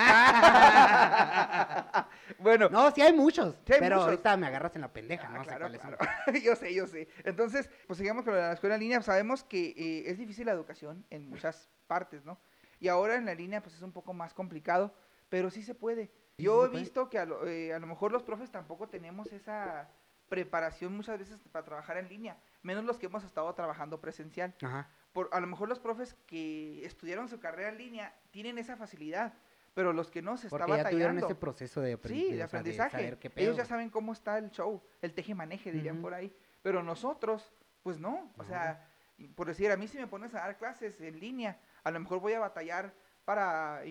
[2.39, 3.55] bueno, No, sí hay muchos.
[3.67, 4.09] Sí hay pero muchos.
[4.11, 5.99] ahorita me agarras en la pendeja, Ah, no sé claro, cuáles claro.
[6.25, 6.35] son.
[6.43, 7.09] yo sé, yo sé.
[7.25, 9.03] Entonces, pues sigamos con la escuela en línea.
[9.03, 12.39] Sabemos que eh, es difícil la educación en muchas partes, ¿no?
[12.81, 14.95] Y ahora en la línea, pues es un poco más complicado,
[15.29, 16.11] pero sí se puede.
[16.39, 19.89] Yo he visto que a lo, eh, a lo mejor los profes tampoco tenemos esa
[20.29, 24.55] preparación muchas veces para trabajar en línea, menos los que hemos estado trabajando presencial.
[24.63, 24.89] Ajá.
[25.13, 29.35] Por, a lo mejor los profes que estudiaron su carrera en línea tienen esa facilidad,
[29.75, 31.27] pero los que no se Porque está ya tuvieron batallando.
[31.27, 32.91] ese proceso de, aprendi- Sí, de o aprendizaje.
[32.91, 36.35] saber Ellos ya saben cómo está el show, el teje-maneje, dirían por ahí.
[36.63, 37.53] Pero nosotros,
[37.83, 38.31] pues no.
[38.39, 38.87] O sea,
[39.35, 42.21] por decir, a mí si me pones a dar clases en línea, a lo mejor
[42.21, 42.93] voy a batallar
[43.25, 43.83] para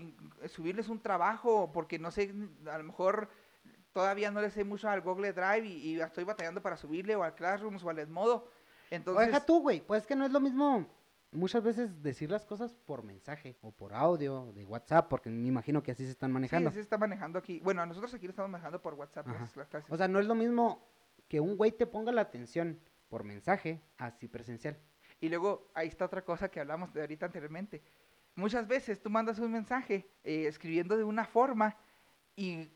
[0.48, 2.34] subirles un trabajo, porque no sé,
[2.70, 3.30] a lo mejor
[3.94, 7.24] todavía no le sé mucho al Google Drive y, y estoy batallando para subirle o
[7.24, 8.36] al Classrooms o al Edmodo.
[8.38, 8.50] O
[8.90, 9.82] Entonces, deja tú, güey.
[9.82, 10.86] Pues es que no es lo mismo
[11.32, 15.82] muchas veces decir las cosas por mensaje o por audio de WhatsApp, porque me imagino
[15.84, 16.72] que así se están sí, manejando.
[16.72, 17.60] se está manejando aquí.
[17.62, 19.40] Bueno, nosotros aquí lo estamos manejando por WhatsApp Ajá.
[19.42, 19.92] las- las clases.
[19.92, 20.88] O sea, no es lo mismo
[21.28, 22.80] que un güey te ponga la atención
[23.10, 24.78] por mensaje así presencial.
[25.20, 27.82] Y luego ahí está otra cosa que hablamos de ahorita anteriormente.
[28.36, 31.78] Muchas veces tú mandas un mensaje eh, escribiendo de una forma
[32.36, 32.70] y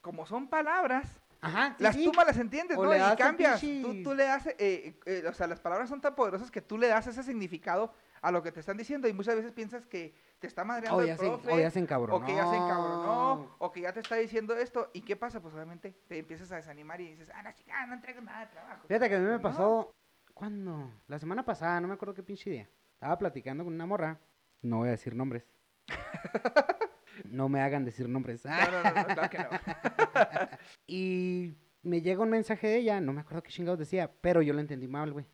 [0.00, 2.12] como son palabras, Ajá, sí, las sí.
[2.26, 2.94] las entiendes, O ¿no?
[2.94, 3.60] Y cambias.
[3.60, 6.76] Tú, tú le das, eh, eh, o sea, las palabras son tan poderosas que tú
[6.76, 10.14] le das ese significado a lo que te están diciendo y muchas veces piensas que
[10.38, 11.52] te está madreando O el ya, se, profe.
[11.52, 12.16] o ya se encabronó.
[12.16, 15.40] O que ya se encabronó, o que ya te está diciendo esto, ¿y qué pasa?
[15.40, 18.46] Pues obviamente te empiezas a desanimar y dices, ah, no, chica, no entrego nada de
[18.48, 18.86] trabajo.
[18.86, 19.58] Fíjate que a mí me Pues no.
[19.58, 19.94] pasó,
[20.34, 20.92] ¿cuándo?
[21.08, 22.68] La semana pasada, no me acuerdo qué pinche día.
[22.92, 24.18] Estaba platicando con una morra,
[24.60, 25.46] no voy a decir nombres.
[27.24, 28.44] no me hagan decir nombres.
[28.44, 29.48] No, no, no, no, claro que no.
[30.86, 34.52] Y me llega un mensaje de ella, no me acuerdo qué chingados decía, pero yo
[34.52, 35.26] lo entendí mal, güey.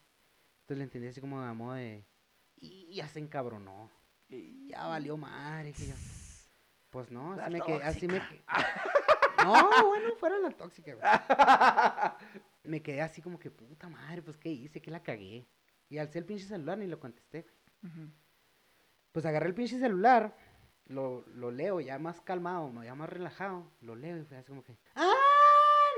[0.62, 2.04] Entonces le entendí así como a modo de,
[2.56, 3.90] y ya se encabronó,
[4.28, 5.94] Y- ya valió madre, que yo.
[6.90, 8.22] Pues no, La así me quedé, así me
[9.44, 11.06] No, bueno, fuera la tóxica, güey.
[12.64, 15.46] Me quedé así como que, puta madre, pues qué hice, que la cagué.
[15.88, 18.08] Y alcé el pinche celular ni lo contesté, güey.
[19.12, 20.34] Pues agarré el pinche celular,
[20.88, 24.62] lo, lo leo ya más calmado, ya más relajado, lo leo y fue así como
[24.64, 25.12] que, ¡ah!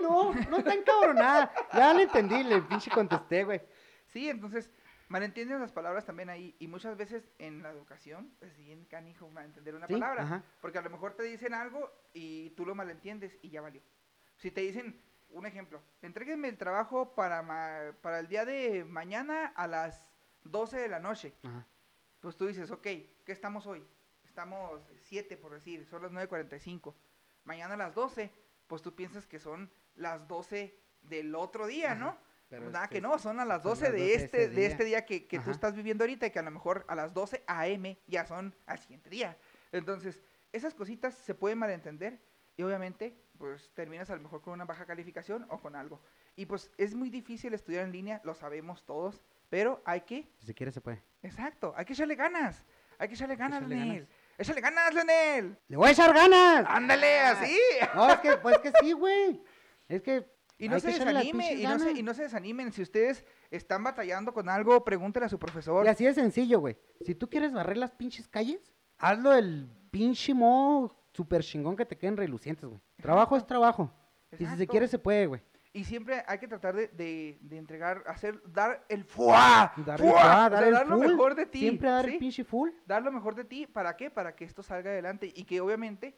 [0.01, 1.53] No, no está encabronada.
[1.73, 3.61] Ya le entendí, le pinche contesté, güey.
[4.07, 4.71] Sí, entonces,
[5.09, 6.55] malentiendes las palabras también ahí.
[6.61, 10.23] Y muchas veces en la educación es bien canijo malentender una Sí, palabra.
[10.23, 10.43] ajá.
[10.61, 13.83] Porque a lo mejor te dicen algo y tú lo malentiendes y ya valió.
[14.37, 19.49] Si te dicen, un ejemplo, entréguenme el trabajo para, ma- para el día de mañana
[19.57, 20.01] a las
[20.45, 21.35] 12 de la noche.
[21.43, 21.67] Ajá.
[22.21, 23.85] Pues tú dices, ok, ¿qué estamos hoy?
[24.39, 26.95] Estamos 7 por decir, son las 9.45.
[27.43, 28.31] Mañana a las 12,
[28.69, 32.19] pues tú piensas que son las 12 del otro día, Ajá, ¿no?
[32.49, 34.15] pero Pues nada es que que no, son a las son 12 las de 12
[34.15, 35.05] este, de este día.
[35.05, 37.97] que, que tú estás viviendo ahorita y que a lo mejor a las 12 AM
[38.07, 39.37] ya son al siguiente día.
[39.73, 40.23] Entonces,
[40.53, 42.21] esas cositas se pueden malentender
[42.57, 46.01] y obviamente pues terminas a lo mejor con una baja calificación o con algo.
[46.37, 49.21] Y pues es muy difícil estudiar en línea, lo sabemos todos,
[49.51, 51.03] pero hay que, Si se quiere, se puede.
[51.25, 52.65] exacto, hay que echarle ganas.
[53.01, 53.95] Hay que echarle ganas, echarle Leonel.
[54.07, 54.18] ganas.
[54.39, 55.59] Échale ganas, Leonel.
[55.67, 56.65] ¡Le voy a echar ganas!
[56.69, 57.59] Ándale, así.
[57.95, 59.43] No, es que, pues que sí, güey.
[59.89, 60.27] Es que.
[60.59, 62.73] Y no se desanime, y no se, y no se desanimen.
[62.73, 65.85] Si ustedes están batallando con algo, pregúntele a su profesor.
[65.85, 66.77] Y así de sencillo, güey.
[67.05, 71.97] Si tú quieres barrer las pinches calles, hazlo el pinche modo super chingón que te
[71.97, 72.81] queden relucientes, güey.
[73.01, 73.93] Trabajo es trabajo.
[74.33, 75.43] Y si se quiere, se puede, güey.
[75.73, 79.73] Y siempre hay que tratar de, de- de entregar, hacer, dar el fuá.
[79.85, 80.47] Dar, ¡Fuá!
[80.47, 81.07] O dar sea, el dar lo full.
[81.09, 81.59] mejor de ti.
[81.61, 82.13] Siempre dar ¿sí?
[82.13, 82.71] el pinche full.
[82.87, 83.67] Dar lo mejor de ti.
[83.67, 84.11] ¿Para qué?
[84.11, 86.17] Para que esto salga adelante y que obviamente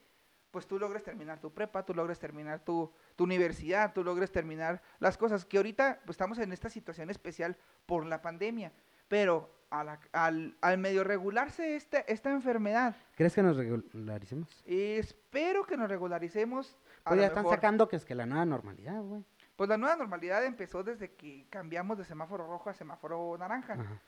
[0.52, 4.82] pues tú logres terminar tu prepa, tú logres terminar tu, tu universidad, tú logres terminar
[4.98, 5.44] las cosas.
[5.44, 8.72] Que ahorita pues, estamos en esta situación especial por la pandemia.
[9.08, 14.48] Pero a la- al, al medio regularse esta, esta enfermedad, ¿Crees que nos regularicemos?
[14.66, 16.76] espero que nos regularicemos.
[17.04, 17.56] Pues ya están mejor.
[17.56, 19.24] sacando que es que la nueva normalidad, güey.
[19.60, 23.74] Pues la nueva normalidad empezó desde que cambiamos de semáforo rojo a semáforo naranja.
[23.74, 24.00] Ajá.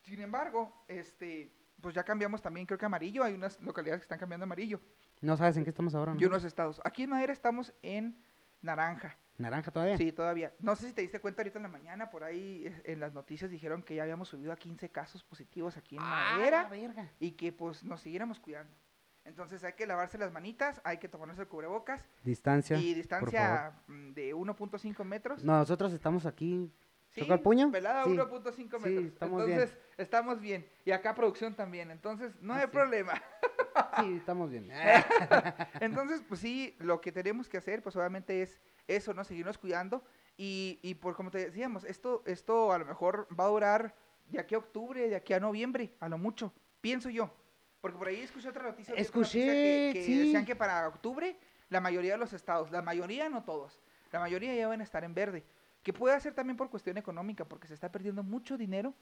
[0.00, 3.22] Sin embargo, este, pues ya cambiamos también, creo que amarillo.
[3.22, 4.80] Hay unas localidades que están cambiando amarillo
[5.20, 6.20] No sabes en qué estamos ahora, ¿no?
[6.20, 6.80] y unos estados.
[6.84, 8.20] Aquí en Madera estamos en
[8.60, 9.16] naranja.
[9.36, 9.96] Naranja todavía.
[9.96, 10.52] Sí, todavía.
[10.58, 13.12] No sé si te diste cuenta ahorita en la mañana, por ahí eh, en las
[13.14, 16.68] noticias dijeron que ya habíamos subido a 15 casos positivos aquí en Ah, Madera la
[16.70, 17.08] verga.
[17.20, 18.74] y que pues nos siguiéramos cuidando.
[19.28, 22.76] Entonces hay que lavarse las manitas, hay que tomarnos el cubrebocas Distancia.
[22.78, 25.44] y distancia mm, de 1.5 metros.
[25.44, 26.72] No, nosotros estamos aquí.
[27.10, 27.70] Sí, ¿Toca el puño?
[27.70, 28.10] Pelada Sí.
[28.10, 29.04] 1.5 Sí, metros.
[29.06, 29.58] estamos bien.
[29.60, 30.68] Entonces, estamos bien.
[30.84, 31.90] Y acá producción también.
[31.90, 32.70] Entonces, no Ah, hay sí.
[32.72, 33.14] problema.
[34.00, 34.68] Sí, estamos bien.
[35.80, 39.24] Entonces, pues sí, lo que tenemos que hacer, pues obviamente es eso, ¿no?
[39.24, 40.02] Seguirnos cuidando
[40.36, 43.94] Y, y por como te decíamos, esto, esto a lo mejor va a durar
[44.28, 47.30] de aquí a octubre, de aquí a noviembre, a lo mucho, pienso yo.
[47.88, 48.92] Porque por ahí escuché otra noticia.
[48.92, 50.18] otra Escuché, noticia que, que sí.
[50.18, 51.38] decían que para octubre
[51.70, 53.80] la mayoría de los estados, la mayoría no todos,
[54.12, 55.42] la mayoría ya van a estar en verde.
[55.82, 58.92] Que puede ser también por cuestión económica, porque se está perdiendo mucho dinero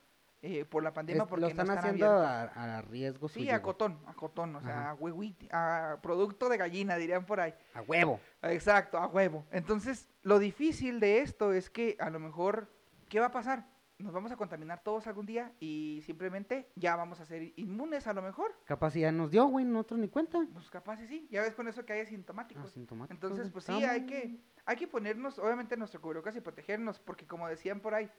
[0.40, 1.24] eh, por la pandemia.
[1.24, 2.42] Es- porque lo no están están haciendo a,
[2.76, 4.90] a riesgo Sí, suyo, a cotón, a cotón, o sea, Ajá.
[4.90, 7.54] a huehuiti- a producto de gallina, dirían por ahí.
[7.74, 8.20] A huevo.
[8.42, 9.44] Exacto, a huevo.
[9.50, 12.70] Entonces, lo difícil de esto es que a lo mejor,
[13.08, 13.64] ¿qué va a pasar?
[13.98, 18.12] Nos vamos a contaminar todos algún día y simplemente ya vamos a ser inmunes a
[18.12, 18.54] lo mejor.
[18.64, 20.46] Capaz ya nos dio, güey, nosotros ni cuenta.
[20.52, 22.66] Pues capaz y sí, ya ves con eso que hay asintomáticos.
[22.66, 27.26] Asintomáticos, Entonces, pues sí, hay que, hay que ponernos, obviamente, nuestro cubrebocas y protegernos, porque
[27.26, 28.10] como decían por ahí,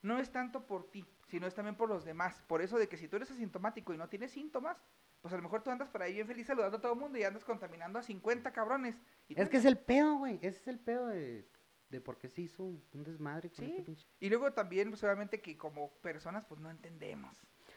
[0.00, 2.42] no es tanto por ti, sino es también por los demás.
[2.46, 4.78] Por eso de que si tú eres asintomático y no tienes síntomas,
[5.20, 7.18] pues a lo mejor tú andas por ahí bien feliz saludando a todo el mundo
[7.18, 8.96] y andas contaminando a 50 cabrones.
[9.28, 10.36] Y Es que es el pedo, güey.
[10.36, 11.46] Ese es el pedo de,
[11.90, 13.70] de por qué se hizo un desmadre con Sí.
[13.76, 17.36] este pinche- Y luego también, pues obviamente que como personas, pues no entendemos.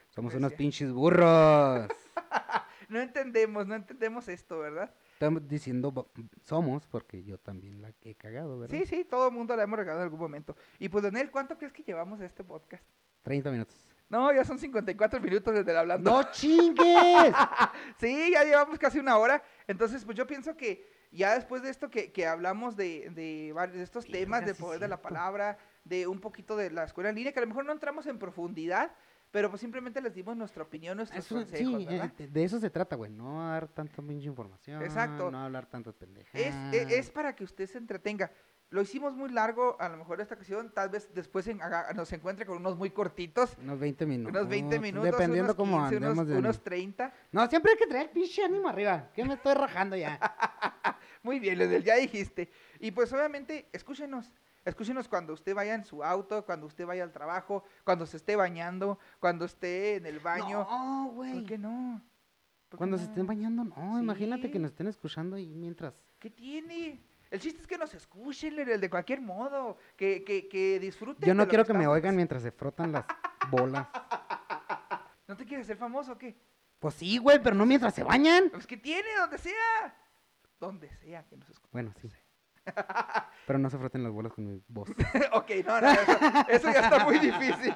[0.09, 1.87] Somos Pues, unos pinches burros.
[2.89, 4.91] No entendemos, no entendemos esto, ¿verdad?
[5.13, 6.09] Estamos diciendo
[6.43, 8.75] somos porque yo también la he cagado, ¿verdad?
[8.75, 10.55] Sí, sí, todo el mundo la hemos regalado en algún momento.
[10.79, 12.83] Y pues, Daniel, ¿cuánto crees que llevamos de este podcast?
[13.21, 13.75] 30 minutos.
[14.09, 16.09] No, ya son 54 minutos desde el hablando.
[16.09, 16.81] ¡No chingues!
[17.99, 19.43] Sí, ya llevamos casi una hora.
[19.67, 23.83] Entonces, pues yo pienso que ya después de esto que, que hablamos de, de, de
[23.83, 27.31] estos temas, del poder de la palabra, de un poquito de la escuela en línea,
[27.31, 28.91] que a lo mejor no entramos en profundidad,
[29.31, 32.11] pero pues simplemente les dimos nuestra opinión, nuestros Eso- consejos, sí, ¿verdad?
[32.17, 33.11] eh, de eso se trata, güey.
[33.11, 34.81] No dar tanta pinche información.
[34.83, 35.29] Exacto.
[35.29, 36.33] No hablar tantas pendejas.
[36.33, 38.31] Es, e- es para que usted se entretenga.
[38.71, 42.11] Lo hicimos muy largo, a lo mejor esta ocasión, tal vez después en- haga- nos
[42.13, 44.31] encuentre con unos muy cortitos, Unos 20 minutos.
[44.31, 46.63] unos 20 minutos, Dependiendo unos cómo 15, andemos unos, unos ánimo.
[46.63, 47.13] 30.
[47.31, 49.09] No, siempre hay que traer pinche ánimo arriba.
[49.15, 50.19] Que me estoy rajando ya.
[51.23, 52.51] Muy bien, Leonel, ya dijiste.
[52.79, 54.31] Y pues obviamente, escúchenos.
[54.65, 58.35] Escúchenos cuando usted vaya en su auto, cuando usted vaya al trabajo, cuando se esté
[58.35, 60.59] bañando, cuando esté en el baño.
[60.69, 61.43] No, ¿Por güey.
[61.45, 62.01] qué no?
[62.67, 63.09] ¿Por qué Cuando se no?
[63.09, 63.99] estén bañando, no.
[63.99, 64.59] Imagínate que Sí.
[64.59, 65.95] nos estén escuchando y mientras.
[66.19, 67.01] ¿Qué tiene?
[67.31, 69.77] El chiste es que nos escuchen, de cualquier modo.
[69.95, 71.27] Que, que, que disfruten.
[71.27, 73.05] Yo no de quiero que me oigan mientras se frotan las
[73.51, 73.87] bolas.
[75.27, 76.35] ¿No te quieres hacer famoso o qué?
[76.79, 78.49] Pues sí, güey, pero no mientras se bañan.
[78.49, 79.95] Pues que tiene, donde sea.
[80.59, 81.69] Donde sea que nos escuchen.
[81.71, 82.09] Bueno, sí.
[83.47, 84.89] Pero no se froten las bolas con mi voz.
[85.33, 86.11] ok, no, no, eso,
[86.49, 87.73] eso ya está muy difícil.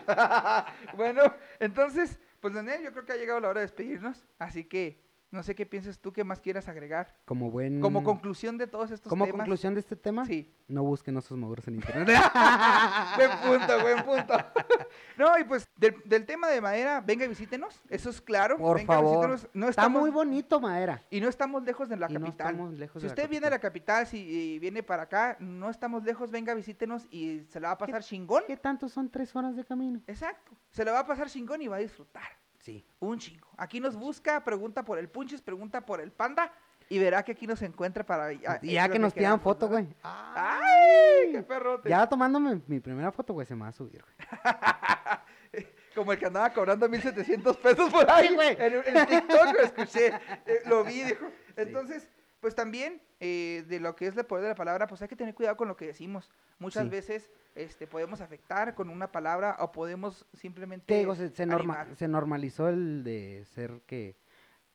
[0.96, 1.22] bueno,
[1.60, 4.26] entonces, pues Daniel, yo creo que ha llegado la hora de despedirnos.
[4.38, 5.03] Así que,
[5.34, 7.16] no sé qué piensas tú, qué más quieras agregar.
[7.26, 7.82] Como buen.
[7.82, 9.40] Como conclusión de todos estos como temas.
[9.40, 10.54] conclusión de este tema, Sí.
[10.68, 12.08] no busquen osos maduros en internet.
[13.18, 14.34] buen punto, buen punto.
[15.18, 17.82] no, y pues, del, del tema de madera, venga y visítenos.
[17.90, 18.58] Eso es claro.
[18.58, 19.28] Por venga favor.
[19.32, 19.48] visítenos.
[19.54, 21.04] No Está estamos, muy bonito, madera.
[21.10, 22.48] Y no estamos lejos de la Y no capital.
[22.52, 24.04] estamos lejos si de la usted viene a la capital.
[24.04, 24.18] capital, si
[24.54, 28.04] y viene para acá, no estamos lejos, venga, visítenos y se la va a pasar
[28.04, 28.44] chingón.
[28.46, 30.00] ¿Qué tanto son tres horas de camino?
[30.08, 30.52] Exacto.
[30.70, 32.24] Se la va a pasar chingón y va a disfrutar.
[32.64, 32.86] Sí.
[33.00, 33.50] Un chingo.
[33.58, 36.50] Aquí nos busca, pregunta por el Punchis, pregunta por el Panda
[36.88, 38.32] y verá que aquí nos encuentra para...
[38.32, 38.40] Y
[38.72, 39.88] ya que nos pidan foto, güey.
[40.02, 41.34] ¡Ay!
[41.34, 41.90] ¡Qué perrote!
[41.90, 45.66] Ya tomándome mi primera foto, güey, se me va a subir, güey.
[45.96, 48.56] Como el que andaba cobrando 1700 pesos por ahí, Sí, güey.
[48.58, 50.08] En, en TikTok lo escuché,
[50.46, 51.26] eh, lo vi, dijo.
[51.58, 52.10] Entonces,
[52.44, 55.16] pues también eh, de lo que es el poder de la palabra, pues hay que
[55.16, 56.30] tener cuidado con lo que decimos.
[56.60, 56.90] Muchas Sí.
[56.90, 60.86] veces este, podemos afectar con una palabra o podemos simplemente.
[60.88, 64.18] Te digo, se, se norma- se normalizó el de ser que.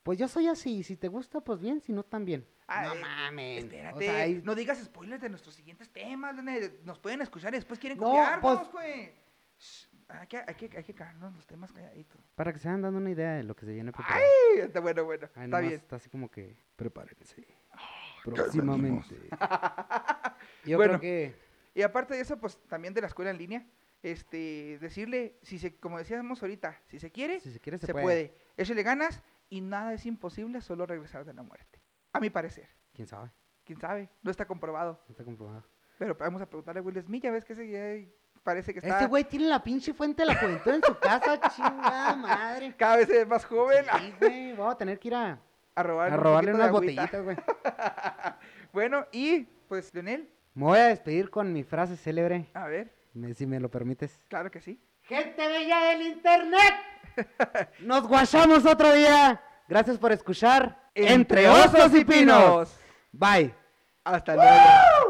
[0.02, 2.48] Pues yo soy así, si te gusta, pues bien, si no, también.
[2.66, 3.64] Ah, no eh, mames.
[3.64, 6.34] Espérate, O sea, hay- no digas spoilers de nuestros siguientes temas,
[6.84, 9.12] nos pueden escuchar y después quieren No, copiarnos, pues- güey.
[9.58, 12.18] Shh, Hay que, hay, que, hay que cagarnos los temas calladitos.
[12.34, 14.24] Para que se vayan dando una idea de lo que se viene preparado.
[14.54, 15.74] Ay, está bueno, bueno, está bien.
[15.74, 17.44] Está así como que, prepárense.
[18.24, 19.14] Próximamente.
[20.64, 20.98] Yo Bueno.
[20.98, 21.34] creo que.
[21.74, 23.66] Y aparte de eso, pues también de la escuela en línea,
[24.02, 27.92] este, decirle, si se, como decíamos ahorita, si se quiere, Si se quiere, se, se,
[27.92, 28.34] puede.
[28.56, 31.80] Échale ganas y nada es imposible, solo regresar de la muerte.
[32.12, 32.68] A mi parecer.
[32.92, 33.30] ¿Quién sabe?
[33.64, 34.08] ¿Quién sabe?
[34.22, 35.00] No está comprobado.
[35.06, 35.64] No está comprobado.
[35.98, 38.10] Pero vamos a preguntarle a Will Smith, ya ves que ese ya
[38.42, 41.38] parece que está Este güey tiene la pinche fuente de la juventud en su casa,
[41.54, 42.74] chingada madre.
[42.76, 45.40] cada vez es más joven Sí, güey, vamos a tener que ir a,
[45.78, 47.36] a robarle, a un robarle de unas botellitas, güey.
[48.72, 53.32] Bueno, y pues, Leonel, Me voy a despedir con mi frase célebre, a ver, me-
[53.34, 54.24] si me lo permites.
[54.28, 54.80] claro que sí.
[55.02, 56.74] Gente bella del internet.
[57.80, 59.40] Nos guachamos otro día.
[59.66, 60.90] Gracias por escuchar.
[60.94, 62.78] Entre osos y pinos.
[63.12, 63.54] Bye.
[64.04, 65.07] Hasta luego.